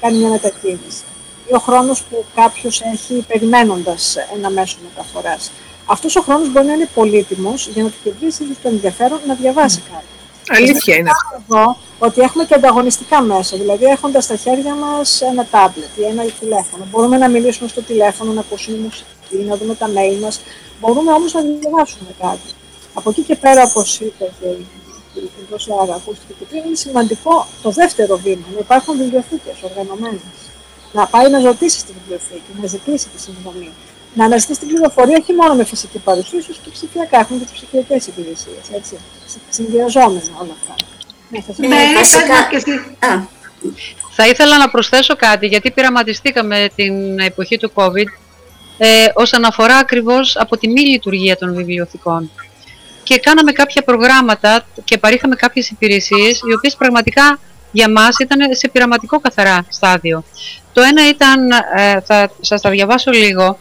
[0.00, 1.02] κάνει μια μετακίνηση,
[1.50, 5.50] ή ο χρόνος που κάποιος έχει περιμένοντας ένα μέσο μεταφοράς.
[5.86, 9.82] Αυτός ο χρόνος μπορεί να είναι πολύτιμος για να του κερδίσει το ενδιαφέρον να διαβάσει
[9.92, 10.19] κάτι.
[10.56, 11.10] Αλήθεια είναι.
[11.48, 13.56] Εδώ ότι έχουμε και ανταγωνιστικά μέσα.
[13.56, 18.32] Δηλαδή, έχοντας στα χέρια μας ένα τάμπλετ ή ένα τηλέφωνο, μπορούμε να μιλήσουμε στο τηλέφωνο,
[18.32, 20.40] να ακούσουμε μουσική, να δούμε τα mail μας.
[20.80, 22.48] Μπορούμε όμως να διαβάσουμε κάτι.
[22.94, 25.30] Από εκεί και πέρα, όπως είπε και η
[25.82, 30.38] Άρα, ακούστηκε και πριν, είναι σημαντικό το δεύτερο βήμα, να υπάρχουν βιβλιοθήκες οργανωμένες.
[30.92, 33.72] Να πάει να ρωτήσει στη βιβλιοθήκη, να ζητήσει τη συμβολή.
[34.14, 37.18] Να αναζητήσει την πληροφορία όχι μόνο με φυσική παρουσία, ίσως και ψηφιακά.
[37.18, 38.92] Έχουμε και τις ψηφιακές υπηρεσίες.
[39.50, 40.74] Συνδυαζόμενα όλα αυτά.
[41.30, 41.76] Ναι, ναι
[44.10, 48.06] Θα ήθελα να προσθέσω κάτι, γιατί πειραματιστήκαμε την εποχή του COVID
[48.78, 52.30] ε, όσον αφορά ακριβώς από τη μη λειτουργία των βιβλιοθηκών.
[53.02, 57.38] Και κάναμε κάποια προγράμματα και παρήχαμε κάποιες υπηρεσίες, οι οποίες πραγματικά
[57.72, 60.24] για μας ήταν σε πειραματικό καθαρά στάδιο.
[60.72, 63.58] Το ένα ήταν, ε, θα σας τα διαβάσω λίγο,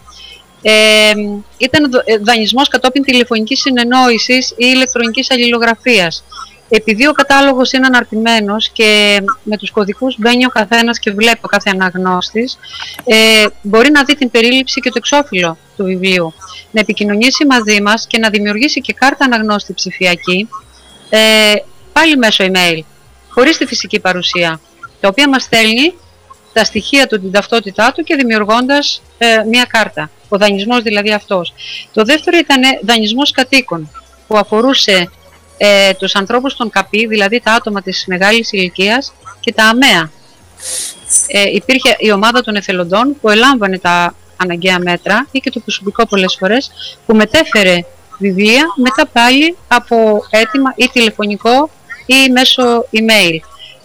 [0.62, 1.12] ε,
[1.58, 1.92] ήταν
[2.22, 6.24] δανεισμός κατόπιν τηλεφωνικής συνεννόησης ή ηλεκτρονικής αλληλογραφίας
[6.70, 11.48] επειδή ο κατάλογος είναι αναρτημένος και με τους κωδικούς μπαίνει ο καθένας και βλέπει ο
[11.48, 12.58] κάθε αναγνώστης,
[13.04, 16.34] ε, μπορεί να δει την περίληψη και το εξώφυλλο του βιβλίου,
[16.72, 20.50] να επικοινωνήσει μαζί μας και να δημιουργήσει και κάρτα αναγνώστη ψηφιακή,
[21.10, 21.20] ε,
[21.94, 22.80] πάλι μέσω email,
[23.30, 24.60] χωρίς τη φυσική παρουσία,
[25.00, 25.94] τα οποία μας στέλνει
[26.54, 30.10] τα στοιχεία του, την ταυτότητά του και δημιουργώντας ε, μία κάρτα.
[30.30, 31.54] Ο δανεισμός δηλαδή αυτός.
[31.94, 33.92] Το δεύτερο ήταν δανεισμός κατοίκων,
[34.28, 35.10] που αφορούσε
[35.58, 40.12] ε, τους ανθρώπους των ΚΑΠΗ, δηλαδή τα άτομα της μεγάλης ηλικίας και τα ΑΜΕΑ.
[41.28, 46.08] Ε, υπήρχε η ομάδα των εθελοντών που ελάμβανε τα αναγκαία μέτρα ή και το προσωπικό
[46.08, 46.72] πολλές φορές
[47.06, 47.80] που μετέφερε
[48.18, 51.70] βιβλία μετά πάλι από έτοιμα ή τηλεφωνικό
[52.06, 53.40] ή μέσω email.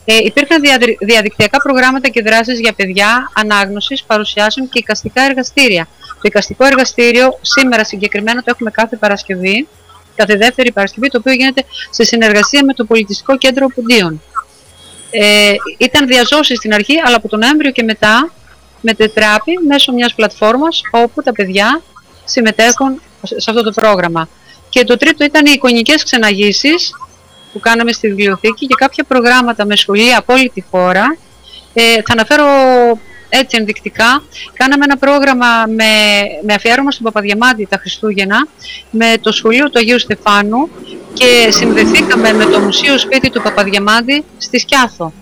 [0.04, 0.60] Ε, υπήρχαν
[1.00, 5.88] διαδικτυακά προγράμματα και δράσεις για παιδιά, ανάγνωσης, παρουσιάσεων και οικαστικά εργαστήρια.
[6.00, 9.66] Το οικαστικό εργαστήριο σήμερα συγκεκριμένα το έχουμε κάθε Παρασκευή
[10.14, 14.22] κάθε δεύτερη Παρασκευή, το οποίο γίνεται σε συνεργασία με το Πολιτιστικό Κέντρο Πουντίων.
[15.10, 18.32] Ε, ήταν διαζώσεις στην αρχή, αλλά από τον Νοέμβριο και μετά
[18.80, 21.82] μετετράπη μέσω μιας πλατφόρμας όπου τα παιδιά
[22.24, 24.28] συμμετέχουν σε αυτό το πρόγραμμα.
[24.68, 26.92] Και το τρίτο ήταν οι εικονικές ξεναγήσεις
[27.54, 31.16] που κάναμε στη βιβλιοθήκη και κάποια προγράμματα με σχολεία από όλη τη χώρα.
[31.74, 32.46] Ε, θα αναφέρω
[33.28, 34.22] έτσι ενδεικτικά.
[34.54, 35.84] Κάναμε ένα πρόγραμμα με,
[36.46, 38.46] με αφιέρωμα στον Παπαδιαμάντη τα Χριστούγεννα
[38.90, 40.68] με το σχολείο του Αγίου Στεφάνου
[41.12, 45.12] και συνδεθήκαμε με το Μουσείο Σπίτι του Παπαδιαμάντη στη Σκιάθο.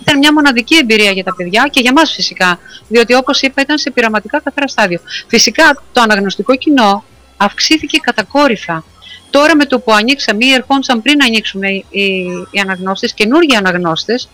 [0.00, 3.78] Ήταν μια μοναδική εμπειρία για τα παιδιά και για μας φυσικά, διότι όπως είπα ήταν
[3.78, 5.00] σε πειραματικά καθαρά στάδιο.
[5.26, 7.04] Φυσικά το αναγνωστικό κοινό
[7.36, 8.84] αυξήθηκε κατακόρυφα.
[9.30, 12.02] Τώρα με το που ανοίξαμε ή ερχόντουσαν πριν ανοίξουμε οι, οι,
[12.50, 14.28] οι αναγνώστες, καινούργιοι αναγνώστες,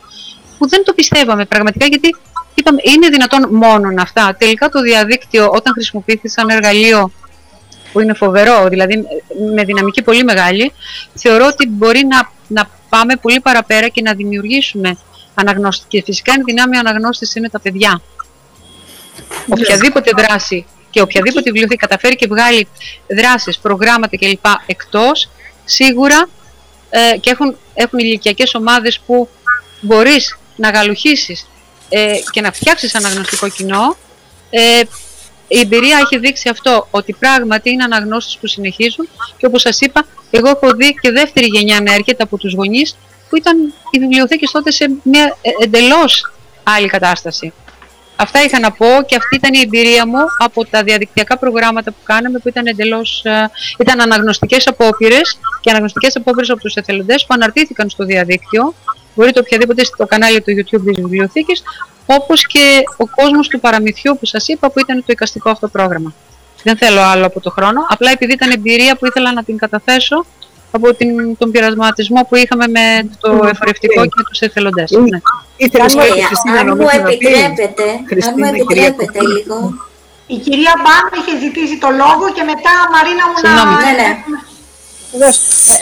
[0.58, 2.16] που δεν το πιστεύαμε πραγματικά γιατί
[2.54, 4.36] είπαμε είναι δυνατόν μόνο αυτά.
[4.38, 7.10] Τελικά το διαδίκτυο όταν χρησιμοποιήθηκε σαν εργαλείο
[7.92, 9.06] που είναι φοβερό, δηλαδή
[9.54, 10.72] με δυναμική πολύ μεγάλη,
[11.14, 14.96] θεωρώ ότι μπορεί να, να πάμε πολύ παραπέρα και να δημιουργήσουμε
[15.34, 15.86] αναγνώστες.
[15.88, 18.02] Και φυσικά είναι δυνάμει αναγνώστης είναι τα παιδιά.
[19.48, 20.66] Οποιαδήποτε δράση
[20.96, 22.68] και οποιαδήποτε βιβλιοθήκη καταφέρει και βγάλει
[23.06, 24.44] δράσεις, προγράμματα κλπ.
[24.66, 25.28] εκτός,
[25.64, 26.28] σίγουρα
[26.90, 29.28] ε, και έχουν, έχουν ηλικιακές ομάδες που
[29.80, 31.48] μπορείς να γαλουχήσεις
[31.88, 33.96] ε, και να φτιάξεις αναγνωστικό κοινό,
[34.50, 34.80] ε,
[35.48, 40.06] η εμπειρία έχει δείξει αυτό, ότι πράγματι είναι αναγνώστες που συνεχίζουν και όπως σας είπα,
[40.30, 42.96] εγώ έχω δει και δεύτερη γενιά να έρχεται από τους γονείς
[43.28, 46.32] που ήταν οι βιβλιοθήκες τότε σε μια ε, εντελώς
[46.62, 47.52] άλλη κατάσταση.
[48.16, 52.02] Αυτά είχα να πω και αυτή ήταν η εμπειρία μου από τα διαδικτυακά προγράμματα που
[52.04, 57.34] κάναμε που ήταν εντελώς, ε, ήταν αναγνωστικές απόπειρες και αναγνωστικές απόπειρες από τους εθελοντές που
[57.34, 58.74] αναρτήθηκαν στο διαδίκτυο
[59.16, 61.62] Μπορείτε οποιαδήποτε στο κανάλι του YouTube της βιβλιοθήκης,
[62.06, 66.14] όπως και ο κόσμος του παραμυθιού που σας είπα που ήταν το εικαστικό αυτό πρόγραμμα.
[66.62, 70.26] Δεν θέλω άλλο από το χρόνο, απλά επειδή ήταν εμπειρία που ήθελα να την καταθέσω
[70.76, 74.90] από την, τον πειρασματισμό που είχαμε με το εφορευτικό και τους εθελοντές.
[74.90, 75.18] Ναι.
[76.60, 77.86] αν μου επιτρέπετε,
[78.26, 79.56] αν μου επιτρέπετε λίγο.
[80.26, 83.52] Η κυρία Μπάνου είχε ζητήσει το λόγο και μετά Μαρίνα μου να...
[83.84, 84.10] Ναι, ναι.
[85.12, 85.28] Ε,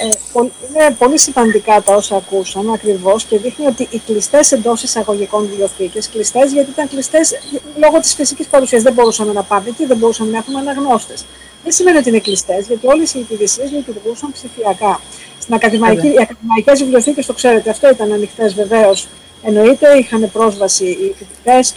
[0.07, 5.47] ε, είναι πολύ σημαντικά τα όσα ακούσαμε ακριβώς και δείχνει ότι οι κλειστές εντός εισαγωγικών
[5.47, 7.33] βιβλιοθήκε, κλειστές γιατί ήταν κλειστές
[7.77, 8.83] λόγω της φυσικής παρουσίας.
[8.83, 11.25] Δεν μπορούσαμε να πάμε εκεί, δεν μπορούσαμε να έχουμε αναγνώστες.
[11.65, 15.01] Δεν σημαίνει ότι είναι κλειστές, γιατί όλες οι υπηρεσίες λειτουργούσαν ψηφιακά.
[15.39, 19.09] Στην ακαδημαϊκή, οι ακαδημαϊκές βιβλιοθήκες, το ξέρετε, αυτό ήταν ανοιχτές βεβαίως.
[19.43, 21.75] Εννοείται, είχαν πρόσβαση οι φοιτητές,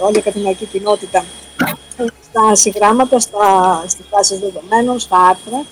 [0.00, 1.24] όλη η ακαδημαϊκή κοινότητα
[2.30, 5.64] στα συγγράμματα, στα, στις βάσεις δεδομένων, στα άρθρα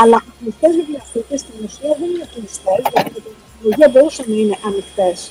[0.00, 4.56] αλλά οι κλειστέ βιβλιοθήκες στην ουσία δεν είναι κλειστές, γιατί η τεχνολογία μπορούσε να είναι
[4.68, 5.30] ανοιχτές.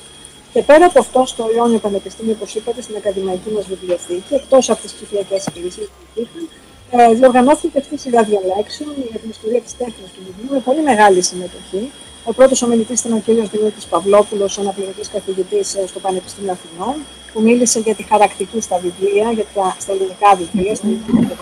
[0.52, 4.80] Και πέρα από αυτό, στο Ιόνιο Πανεπιστήμιο, όπως είπατε, στην ακαδημαϊκή μας βιβλιοθήκη, εκτός από
[4.82, 6.48] τις ψηφιακές υπηρεσίες που υπήρχαν,
[6.96, 10.82] ε, διοργανώθηκε αυτή η σειρά διαλέξεων για την ιστορία της τέχνης του βιβλίου με πολύ
[10.90, 11.82] μεγάλη συμμετοχή.
[12.24, 13.28] Ο πρώτος ομιλητής ήταν ο κ.
[13.54, 16.94] Δημήτρης Παυλόπουλος, αναπληρωτής καθηγητής ε, στο Πανεπιστήμιο Αθηνών,
[17.32, 21.34] που μίλησε για τη χαρακτική στα βιβλία, για τα, στα ελληνικά βιβλία, στην ελληνική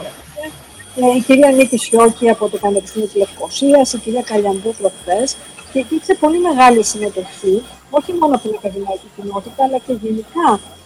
[0.97, 5.37] ε, η κυρία Νίκη Σιώκη από το Πανεπιστήμιο της Λευκοσίας, η κυρία Καλιανδού προχθές.
[5.73, 10.80] Και υπήρξε πολύ μεγάλη συμμετοχή, όχι μόνο από την ακαδημαϊκή κοινότητα, αλλά και γενικά ε,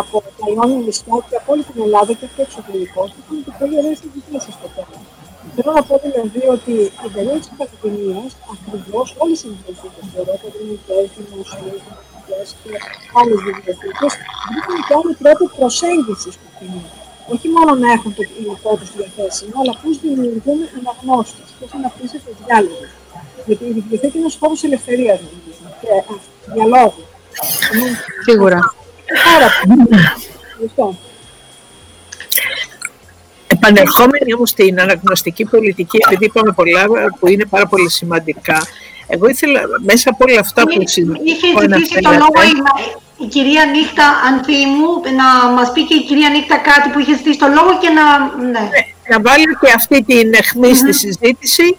[0.00, 3.00] από τα Ιόνια νησιά και από όλη την Ελλάδα και αυτό εξωτερικό.
[3.12, 4.98] Και ήταν και πολύ ωραίε συζητήσει στο τέλο.
[5.56, 10.98] Θέλω να πω δηλαδή ότι την περίοδο τη πανεπιστημία, ακριβώ όλε οι βιβλιοθήκε, θεωρώ, ακαδημαϊκέ,
[11.16, 12.72] δημοσίε, δημοτικέ και
[13.18, 14.08] άλλε βιβλιοθήκε,
[14.48, 16.82] βρίσκουν και άλλοι τρόπο προσέγγιση του κοινού.
[17.32, 22.32] Όχι μόνο να έχουν το υλικό του διαθέσιμο, αλλά πώ δημιουργούν αναγνώστε, πώ αναπτύσσεται το
[22.42, 22.84] διάλογο.
[23.46, 25.90] Γιατί η βιβλιοθήκη είναι ένα χώρο ελευθερία, νομίζω, και
[26.54, 27.04] διαλόγου.
[28.26, 28.60] Σίγουρα.
[29.24, 29.98] Πάρα πολύ.
[33.46, 36.84] Επανερχόμενοι όμως στην αναγνωστική πολιτική, επειδή είπαμε πολλά
[37.20, 38.66] που είναι πάρα πολύ σημαντικά,
[39.06, 41.18] εγώ ήθελα μέσα από όλα αυτά που συζητήσαμε...
[41.24, 46.28] Είχε ζητήσει το λόγο η, η κυρία Νύχτα Ανθίμου, να μας πει και η κυρία
[46.28, 48.04] Νύχτα κάτι που είχε ζητήσει το λόγο και να...
[48.44, 48.60] Ναι.
[48.60, 51.76] ναι να βάλει και αυτή την αιχμή στη συζήτηση.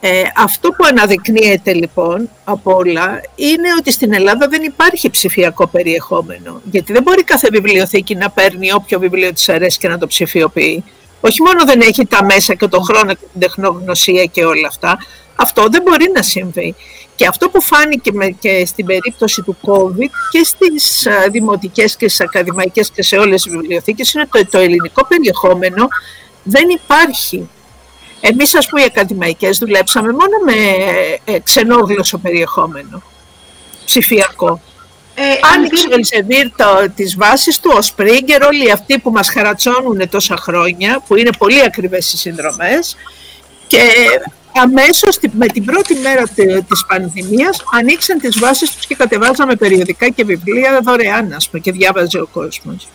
[0.00, 6.60] Ε, αυτό που αναδεικνύεται λοιπόν από όλα είναι ότι στην Ελλάδα δεν υπάρχει ψηφιακό περιεχόμενο.
[6.70, 10.84] Γιατί δεν μπορεί κάθε βιβλιοθήκη να παίρνει όποιο βιβλίο της αρέσει και να το ψηφιοποιεί
[11.20, 14.98] όχι μόνο δεν έχει τα μέσα και τον χρόνο και την τεχνογνωσία και όλα αυτά,
[15.36, 16.74] αυτό δεν μπορεί να συμβεί.
[17.16, 22.90] Και αυτό που φάνηκε και στην περίπτωση του COVID και στις δημοτικές και στις ακαδημαϊκές
[22.90, 25.88] και σε όλες τις βιβλιοθήκες είναι το, το ελληνικό περιεχόμενο
[26.42, 27.48] δεν υπάρχει.
[28.20, 30.54] Εμείς ας πούμε οι ακαδημαϊκές δουλέψαμε μόνο με
[31.24, 33.02] ε, ξενόγλωσσο περιεχόμενο,
[33.84, 34.60] ψηφιακό.
[35.14, 35.22] Ε,
[35.54, 36.46] Άνοιξε ο Ελσεβίρ
[36.94, 41.62] τις βάσεις του, ο Σπρίγκερ, όλοι αυτοί που μας χαρατσώνουν τόσα χρόνια, που είναι πολύ
[41.62, 42.96] ακριβές οι συνδρομές
[43.66, 43.80] και
[44.54, 46.22] αμέσως με την πρώτη μέρα
[46.68, 51.72] της πανδημίας ανοίξαν τις βάσεις τους και κατεβάζαμε περιοδικά και βιβλία δωρεάν, ας πούμε, και
[51.72, 52.88] διάβαζε ο κόσμος.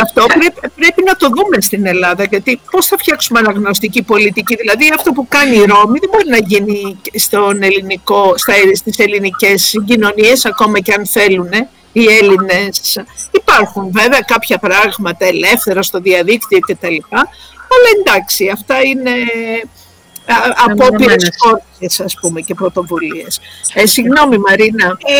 [0.00, 4.54] Και αυτό πρέπει, πρέπει να το δούμε στην Ελλάδα, γιατί πώς θα φτιάξουμε αναγνωστική πολιτική.
[4.54, 9.74] Δηλαδή αυτό που κάνει η Ρώμη δεν μπορεί να γίνει στον ελληνικό, στα, στις ελληνικές
[9.86, 11.50] κοινωνίες, ακόμα και αν θέλουν
[11.92, 13.02] οι Έλληνες.
[13.30, 16.96] Υπάρχουν βέβαια κάποια πράγματα ελεύθερα στο διαδίκτυο κτλ.
[17.72, 19.12] Αλλά εντάξει, αυτά είναι
[20.66, 23.40] απόπειρες όρκες, ας πούμε, και πρωτοβουλίες.
[23.74, 24.86] Ε, συγγνώμη, Μαρίνα.
[25.04, 25.18] Ε,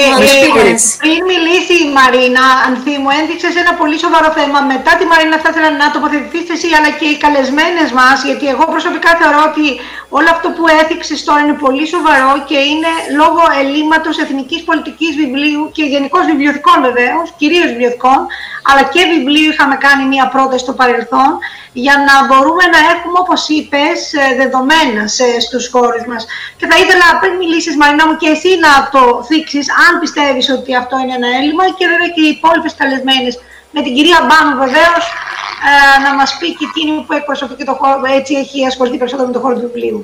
[0.61, 4.59] ε, πριν μιλήσει η Μαρίνα, Ανθή μου, έδειξε ένα πολύ σοβαρό θέμα.
[4.75, 8.65] Μετά τη Μαρίνα θα ήθελα να τοποθετηθείτε εσύ, αλλά και οι καλεσμένες μας, γιατί εγώ
[8.75, 9.67] προσωπικά θεωρώ ότι
[10.19, 12.91] όλο αυτό που έθιξες τώρα είναι πολύ σοβαρό και είναι
[13.21, 18.21] λόγω ελλείμματος εθνικής πολιτικής βιβλίου και γενικώς βιβλιοθηκών βεβαίως, κυρίως βιβλιοθηκών,
[18.69, 21.31] αλλά και βιβλίου είχαμε κάνει μία πρόταση στο παρελθόν,
[21.73, 26.27] για να μπορούμε να έχουμε, όπως είπες, ε, δεδομένα σε, στους χώρους μας.
[26.59, 30.71] Και θα ήθελα πριν μιλήσεις Μαρινά μου και εσύ να το θίξεις, αν πιστεύεις ότι
[30.83, 33.35] αυτό είναι ένα έλλειμμα και βέβαια και οι υπόλοιπες καλεσμένες
[33.75, 35.05] με την κυρία Μπάνου βεβαίως
[35.69, 39.27] ε, να μας πει και εκείνη που εκπροσωπεί και το χώρο, έτσι έχει ασχοληθεί περισσότερο
[39.29, 40.01] με το χώρο του βιβλίου.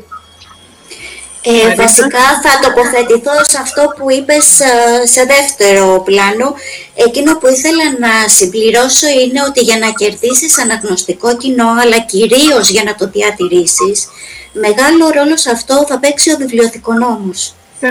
[1.48, 6.54] Ε, βασικά θα τοποθετηθώ σε αυτό που είπες ε, σε δεύτερο πλάνο.
[6.94, 12.82] Εκείνο που ήθελα να συμπληρώσω είναι ότι για να κερδίσεις αναγνωστικό κοινό, αλλά κυρίως για
[12.82, 14.08] να το διατηρήσεις,
[14.52, 17.54] μεγάλο ρόλο σε αυτό θα παίξει ο βιβλιοθηκονόμος.
[17.80, 17.88] Ε,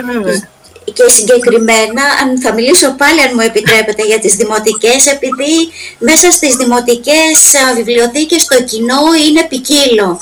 [0.92, 5.54] και συγκεκριμένα, αν θα μιλήσω πάλι αν μου επιτρέπετε για τις δημοτικές, επειδή
[5.98, 7.36] μέσα στις δημοτικές
[7.74, 10.18] βιβλιοθήκες το κοινό είναι ποικίλο.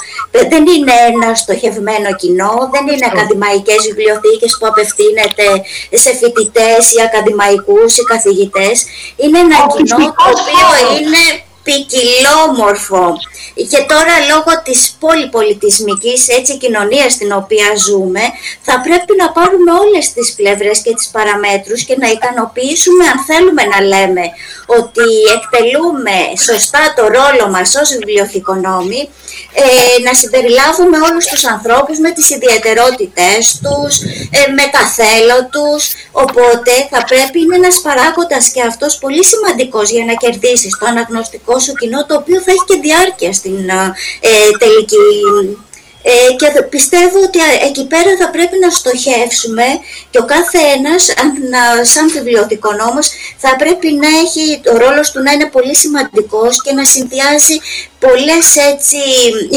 [0.53, 5.47] Δεν είναι ένα στοχευμένο κοινό, δεν είναι ακαδημαϊκές βιβλιοθήκες που απευθύνεται
[6.03, 8.77] σε φοιτητές ή ακαδημαϊκούς ή καθηγητές.
[9.17, 11.23] Είναι ένα κοινό το οποίο είναι
[11.65, 13.17] ποικιλόμορφο.
[13.71, 18.21] Και τώρα λόγω της πολυπολιτισμικής έτσι κοινωνίας στην οποία ζούμε
[18.63, 23.63] θα πρέπει να πάρουμε όλες τις πλευρές και τις παραμέτρους και να ικανοποιήσουμε αν θέλουμε
[23.73, 24.25] να λέμε
[24.67, 25.07] ότι
[25.37, 26.17] εκτελούμε
[26.49, 29.09] σωστά το ρόλο μας ως βιβλιοθηκονόμοι
[29.53, 33.93] ε, να συμπεριλάβουμε όλους τους ανθρώπους με τις ιδιαιτερότητές τους,
[34.39, 35.83] ε, με τα θέλω τους.
[36.13, 41.59] Οπότε θα πρέπει είναι ένας παράγοντας και αυτός πολύ σημαντικός για να κερδίσεις το αναγνωστικό
[41.59, 43.69] σου κοινό το οποίο θα έχει και διάρκεια στην
[44.21, 45.07] ε, τελική
[46.07, 47.39] ε, και πιστεύω ότι
[47.69, 49.67] εκεί πέρα θα πρέπει να στοχεύσουμε
[50.11, 51.03] και ο κάθε ένας,
[51.93, 56.85] σαν βιβλιοθηκονόμος, θα πρέπει να έχει το ρόλος του να είναι πολύ σημαντικός και να
[56.85, 57.57] συνδυάζει
[57.99, 59.01] πολλές έτσι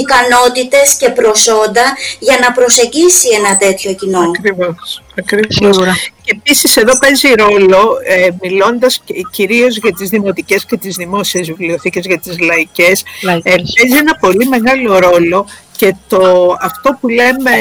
[0.04, 1.86] ικανότητες και προσόντα
[2.20, 4.32] για να προσεγγίσει ένα τέτοιο κοινό.
[4.36, 5.04] Ακριβώς.
[5.18, 5.78] Ακριβώς.
[6.24, 12.06] Και επίσης εδώ παίζει ρόλο, ε, μιλώντας κυρίως για τις δημοτικές και τις δημόσιες βιβλιοθήκες,
[12.06, 13.04] για τις λαϊκές,
[13.44, 15.46] ε, παίζει ένα πολύ μεγάλο ρόλο
[15.78, 17.52] και το, αυτό που λέμε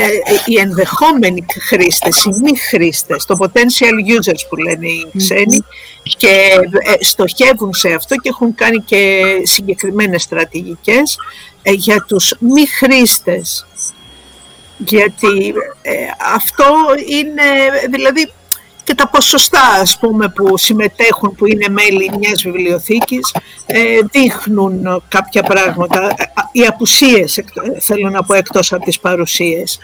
[0.46, 5.64] οι ενδεχόμενοι χρήστες, οι μη χρήστες, το potential users που λένε οι ξένοι
[6.02, 11.18] και ε, στοχεύουν σε αυτό και έχουν κάνει και συγκεκριμένες στρατηγικές
[11.62, 13.66] ε, για τους μη χρήστες.
[14.78, 15.92] Γιατί ε,
[16.34, 16.74] αυτό
[17.08, 17.42] είναι,
[17.90, 18.32] δηλαδή
[18.86, 23.34] και τα ποσοστά ας πούμε που συμμετέχουν που είναι μέλη μιας βιβλιοθήκης
[23.66, 26.14] ε, δείχνουν κάποια πράγματα.
[26.52, 27.44] Οι απουσίες
[27.80, 29.78] θέλω να πω εκτός από τις παρουσίες.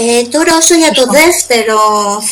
[0.00, 1.78] Ε, τώρα όσο για το δεύτερο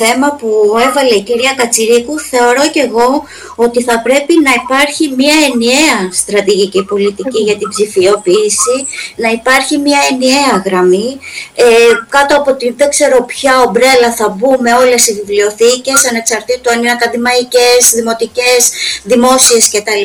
[0.01, 0.51] θέμα που
[0.87, 3.23] έβαλε η κυρία Κατσιρίκου, θεωρώ και εγώ
[3.57, 8.77] ότι θα πρέπει να υπάρχει μια ενιαία στρατηγική πολιτική για την ψηφιοποίηση,
[9.17, 11.19] να υπάρχει μια ενιαία γραμμή,
[11.55, 11.65] ε,
[12.09, 16.91] κάτω από την δεν ξέρω ποια ομπρέλα θα μπούμε όλες οι βιβλιοθήκες, ανεξαρτήτου αν είναι
[16.91, 18.61] ακαδημαϊκές, δημοτικές,
[19.05, 20.05] δημόσιες κτλ.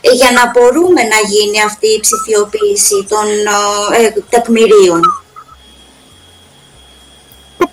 [0.00, 3.26] Ε, για να μπορούμε να γίνει αυτή η ψηφιοποίηση των
[4.00, 5.25] ε, τεκμηρίων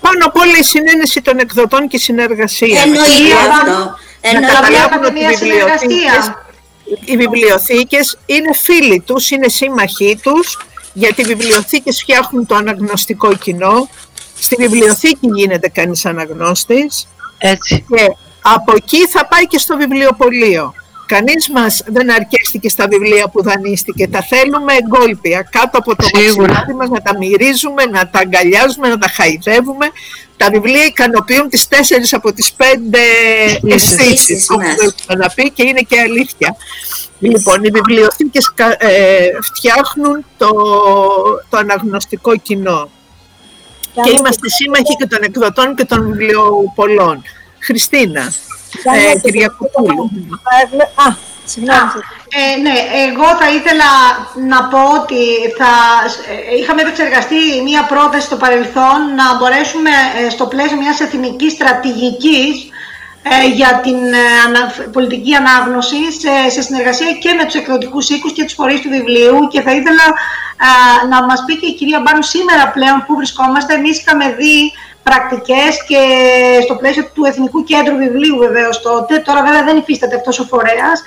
[0.06, 2.80] πάνω απ' όλα η συνένεση των εκδοτών και η συνεργασία.
[2.80, 3.96] Εννοείται αυτό.
[4.32, 6.32] Να καταλάβουν ότι οι βιβλιοθήκες,
[7.04, 10.58] οι βιβλιοθήκες είναι φίλοι τους, είναι σύμμαχοί τους,
[10.92, 13.88] γιατί οι βιβλιοθήκες φτιάχνουν το αναγνωστικό κοινό.
[14.40, 17.08] Στη βιβλιοθήκη γίνεται κανείς αναγνώστης.
[17.38, 17.84] Έτσι.
[17.88, 20.74] Και από εκεί θα πάει και στο βιβλιοπωλείο.
[21.06, 24.08] Κανείς μας δεν αρκέστηκε στα βιβλία που δανείστηκε.
[24.08, 28.98] Τα θέλουμε εγκόλπια, κάτω από το μαξιλάρι μας, να τα μυρίζουμε, να τα αγκαλιάζουμε, να
[28.98, 29.86] τα χαϊδεύουμε.
[30.36, 32.98] Τα βιβλία ικανοποιούν τις τέσσερις από τις πέντε
[33.68, 36.56] αισθήσεις που έχουμε να πει και είναι και αλήθεια.
[37.18, 40.50] Λοιπόν, οι βιβλιοθήκες ε, φτιάχνουν το,
[41.48, 42.90] το αναγνωστικό κοινό.
[43.94, 47.22] Και, είμαστε σύμμαχοι και των εκδοτών και των βιβλιοπολών.
[47.58, 48.32] Χριστίνα.
[48.82, 50.10] Ε, Κυριακοπούλου.
[50.94, 51.06] Α,
[51.44, 51.80] συγγνώμη.
[52.40, 52.76] Ε, ναι,
[53.08, 53.90] εγώ θα ήθελα
[54.52, 55.22] να πω ότι
[55.58, 55.72] θα,
[56.52, 62.68] ε, είχαμε επεξεργαστεί μία πρόταση στο παρελθόν να μπορέσουμε ε, στο πλαίσιο μιας εθνικής στρατηγικής
[63.54, 63.96] για την
[64.92, 65.96] πολιτική ανάγνωση
[66.50, 70.06] σε, συνεργασία και με τους εκδοτικούς οίκους και τους φορείς του βιβλίου και θα ήθελα
[71.08, 73.74] να μας πει και η κυρία Μπάνου σήμερα πλέον που βρισκόμαστε.
[73.74, 74.72] Εμείς είχαμε δει
[75.08, 76.02] πρακτικές και
[76.64, 79.18] στο πλαίσιο του Εθνικού Κέντρου Βιβλίου βεβαίως τότε.
[79.18, 81.02] Τώρα βέβαια δεν υφίσταται αυτός ο φορέας,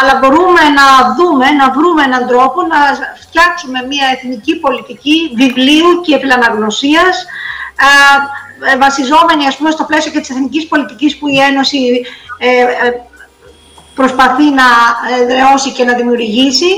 [0.00, 0.86] αλλά μπορούμε να
[1.16, 2.78] δούμε, να βρούμε έναν τρόπο να
[3.24, 7.24] φτιάξουμε μια εθνική πολιτική βιβλίου και επιλαναγνωσίας
[8.72, 11.78] ε, βασιζόμενη ας πούμε στο πλαίσιο και της εθνικής πολιτικής που η Ένωση
[12.38, 12.48] ε,
[12.86, 13.02] ε
[13.94, 14.68] προσπαθεί να
[15.28, 16.70] δρεώσει και να δημιουργήσει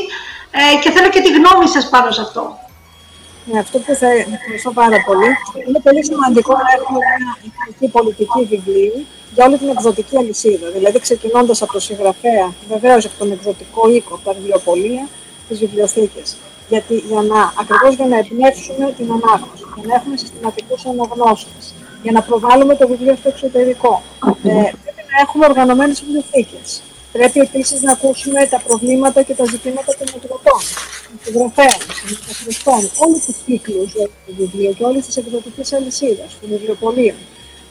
[0.51, 2.59] ε, και θέλω και τη γνώμη σας πάνω σε αυτό.
[3.51, 5.29] Ναι, αυτό που θα ευχαριστώ πάρα πολύ.
[5.69, 7.37] Είναι πολύ σημαντικό να έχουμε μια
[7.69, 10.69] εθνική πολιτική βιβλίου για όλη την εκδοτική αλυσίδα.
[10.71, 15.09] Δηλαδή, ξεκινώντας από το συγγραφέα, βεβαίως από τον εκδοτικό οίκο, τα βιβλιοπολία,
[15.49, 16.23] τι βιβλιοθήκε.
[16.69, 22.13] Γιατί για να, ακριβώς για να εμπνεύσουμε την ανάγνωση, για να έχουμε συστηματικούς αναγνώστες, για
[22.13, 24.03] να προβάλλουμε το βιβλίο στο εξωτερικό.
[24.43, 24.51] Ε,
[24.83, 26.83] πρέπει να έχουμε οργανωμένες βιβλιοθήκες.
[27.13, 30.61] Πρέπει επίσης να ακούσουμε τα προβλήματα και τα ζητήματα των εκδοτών,
[31.09, 36.49] των συγγραφέων, των μεταφραστών, όλους τους κύκλους του βιβλίου και όλη τη εκδοτική αλυσίδα, των
[36.51, 37.17] βιβλιοπολίων.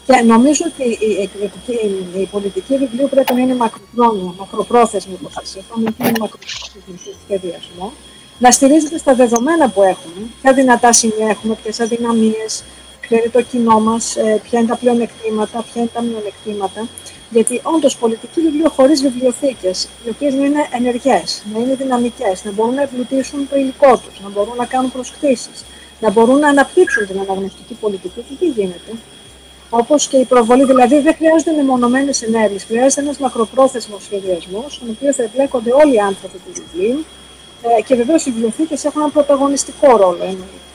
[0.06, 1.76] Και νομίζω ότι η, εκδοτική,
[2.24, 7.12] η πολιτική βιβλίου πρέπει να είναι μακροχρόνια, μακροπρόθεσμη, όπως σας είπα, να είναι μακροπρόθεσμη στο
[7.24, 7.94] σχεδιασμό,
[8.40, 12.64] να στηρίζεται στα δεδομένα που έχουμε, ποια δυνατά σημεία έχουμε, ποιες αδυναμίες,
[13.02, 16.88] ποιο είναι το κοινό μας, ε, ποια είναι τα πλεονεκτήματα, ποια είναι τα μειονεκτήματα
[17.32, 22.52] γιατί όντως πολιτική βιβλίο χωρίς βιβλιοθήκες, οι οποίες να είναι ενεργές, να είναι δυναμικές, να
[22.52, 25.50] μπορούν να εμπλουτίσουν το υλικό τους, να μπορούν να κάνουν προσκλήσει,
[26.00, 28.92] να μπορούν να αναπτύξουν την αναγνωστική πολιτική του, τι γίνεται.
[29.70, 35.14] Όπως και η προβολή, δηλαδή δεν χρειάζονται μεμονωμένες ενέργειες, χρειάζεται ένας μακροπρόθεσμος σχεδιασμός, στον οποίο
[35.14, 37.06] θα εμπλέκονται όλοι οι άνθρωποι του βιβλίου
[37.62, 40.70] ε, και βεβαίως οι βιβλιοθήκες έχουν ένα πρωταγωνιστικό ρόλο εννοείται.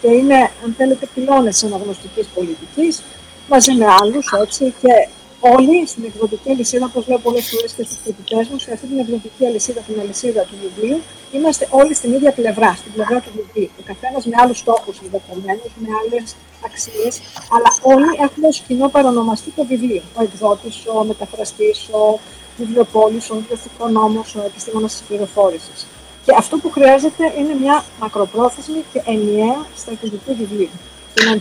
[0.00, 0.34] Και είναι,
[0.64, 3.02] αν θέλετε, πυλώνες της αναγνωστικής πολιτικής
[3.48, 5.08] μαζί με άλλους, έτσι, και
[5.40, 8.98] όλοι στην εκδοτική αλυσίδα, όπως λέω πολλές φορές και στι κριτικές μου, σε αυτή την
[8.98, 11.00] εκδοτική αλυσίδα, την αλυσίδα του βιβλίου,
[11.32, 13.70] είμαστε όλοι στην ίδια πλευρά, στην πλευρά του βιβλίου.
[13.80, 17.14] Ο καθένας με άλλους στόχους ενδεχομένως, με άλλες αξίες,
[17.54, 20.02] αλλά όλοι έχουμε ως κοινό παρονομαστή το βιβλίο.
[20.18, 22.18] Ο εκδότης, ο μεταφραστής, ο
[22.58, 25.86] βιβλιοπόλης, ο βιβλιοθηκονόμο, ο επιστήμονας της πληροφόρησης.
[26.24, 30.70] Και αυτό που χρειάζεται είναι μια μακροπρόθεσμη και ενιαία στρατηγική βιβλίου.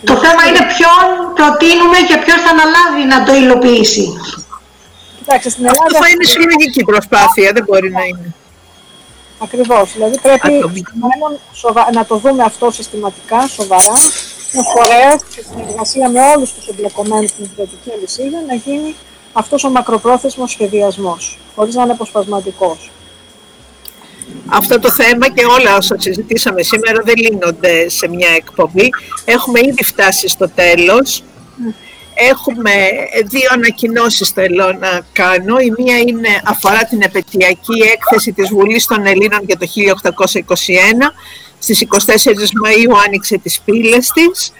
[0.04, 1.04] Το θέμα είναι ποιον
[1.36, 4.08] προτείνουμε και ποιος θα αναλάβει να το υλοποιήσει.
[5.18, 5.84] Κοιτάξτε, στην Ελλάδα...
[5.86, 8.34] Αυτό θα είναι συλλογική προσπάθεια, δεν μπορεί να είναι.
[9.40, 9.92] Ακριβώς.
[9.94, 10.54] Δηλαδή πρέπει
[11.94, 13.94] να το δούμε αυτό συστηματικά, σοβαρά,
[14.52, 18.96] με φορέα και συνεργασία με όλους τους εμπλεκομένους στην ιδιωτική αλυσίδα να γίνει
[19.34, 22.92] αυτός ο μακροπρόθεσμος σχεδιασμός, χωρίς να είναι αποσπασματικός.
[24.50, 28.90] Αυτό το θέμα και όλα όσα συζητήσαμε σήμερα δεν λύνονται σε μια εκπομπή.
[29.26, 31.24] Έχουμε ήδη φτάσει στο τέλος.
[32.14, 32.72] Έχουμε
[33.26, 35.58] δύο ανακοινώσεις θέλω να κάνω.
[35.60, 41.14] Η μία είναι, αφορά την επαιτειακή έκθεση της Βουλής των Ελλήνων για το 1821.
[41.60, 41.88] Στις 24
[42.64, 44.54] Μαΐου άνοιξε τις πύλες της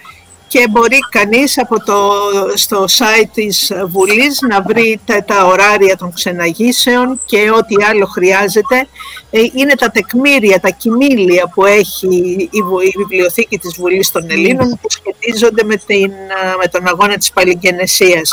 [0.48, 2.12] και μπορεί κανείς από το,
[2.54, 8.86] στο site της Βουλής να βρει τα, ωράρια των ξεναγήσεων και ό,τι άλλο χρειάζεται.
[9.30, 12.06] Ε, είναι τα τεκμήρια, τα κοιμήλια που έχει
[12.50, 12.50] η,
[12.82, 16.12] η Βιβλιοθήκη της Βουλής των Ελλήνων που σχετίζονται με, την,
[16.58, 18.30] με τον αγώνα της Παλιγενεσίας.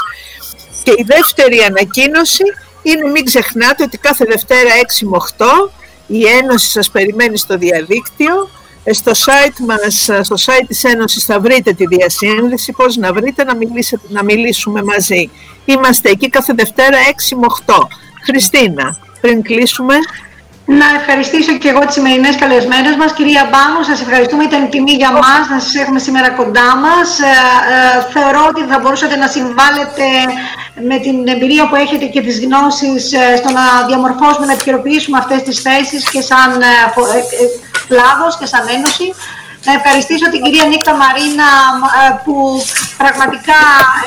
[0.84, 2.43] Και η δεύτερη ανακοίνωση
[2.84, 4.70] είναι μην ξεχνάτε ότι κάθε Δευτέρα
[5.01, 5.45] 6 με 8
[6.07, 11.25] η Ένωση σας περιμένει στο διαδίκτυο ε, στο site μας, ε, στο site της Ένωσης
[11.25, 15.29] θα βρείτε τη διασύνδεση, πώς να βρείτε να, μιλήσετε, να μιλήσουμε μαζί.
[15.65, 17.88] Είμαστε εκεί κάθε Δευτέρα 6 με 8.
[18.25, 19.95] Χριστίνα, πριν κλείσουμε.
[20.66, 23.13] Να ευχαριστήσω και εγώ τις σημερινές καλεσμένες μας.
[23.13, 24.43] Κυρία Μπάνου, σας ευχαριστούμε.
[24.43, 27.20] Ήταν τιμή για μας να σας έχουμε σήμερα κοντά μας.
[27.20, 27.26] Ε,
[27.74, 30.05] ε, θεωρώ ότι θα μπορούσατε να συμβάλλετε
[30.89, 35.41] με την εμπειρία που έχετε και τις γνώσεις ε, στο να διαμορφώσουμε, να επικαιροποιήσουμε αυτές
[35.43, 36.66] τις θέσεις και σαν ε,
[37.88, 39.13] κλάδος και σαν ένωση.
[39.66, 41.49] Να ευχαριστήσω την κυρία Νίκτα Μαρίνα
[42.24, 42.36] που
[42.97, 43.59] πραγματικά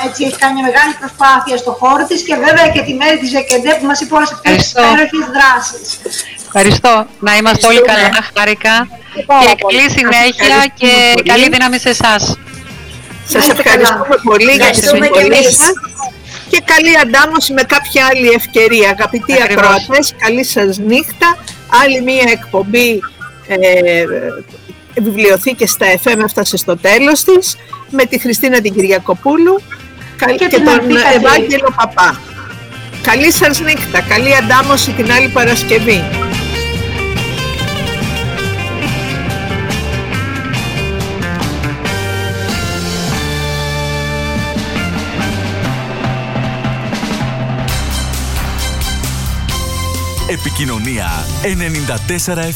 [0.05, 3.71] έτσι, έχει κάνει μεγάλη προσπάθεια στο χώρο της και βέβαια και τη μέρη της ΕΚΕΝΤΕ
[3.79, 5.85] που μας είπε όλες αυτές τις υπέροχες δράσεις.
[6.45, 6.93] Ευχαριστώ.
[7.19, 8.75] Να είμαστε όλοι καλά, χάρηκα.
[9.15, 10.91] Και καλή συνέχεια και
[11.31, 12.37] καλή δύναμη σε εσάς.
[13.33, 15.71] Σας ευχαριστούμε πολύ για τη συμβολή σας
[16.49, 18.89] και καλή αντάμωση με κάποια άλλη ευκαιρία.
[18.89, 21.37] Αγαπητοί ακροατές, καλή σας νύχτα.
[21.83, 22.99] Άλλη μία εκπομπή
[23.47, 24.03] ε,
[25.01, 27.55] βιβλιοθήκες στα FM έφτασε στο τέλος της
[27.89, 29.61] με τη Χριστίνα την Κυριακοπούλου
[30.37, 32.19] και, και τον Ευάγγελο Παπά.
[33.01, 36.03] Καλή σας νύχτα, καλή αντάμωση την άλλη Παρασκευή.
[50.31, 51.07] Επικοινωνία
[52.25, 52.49] 94 FM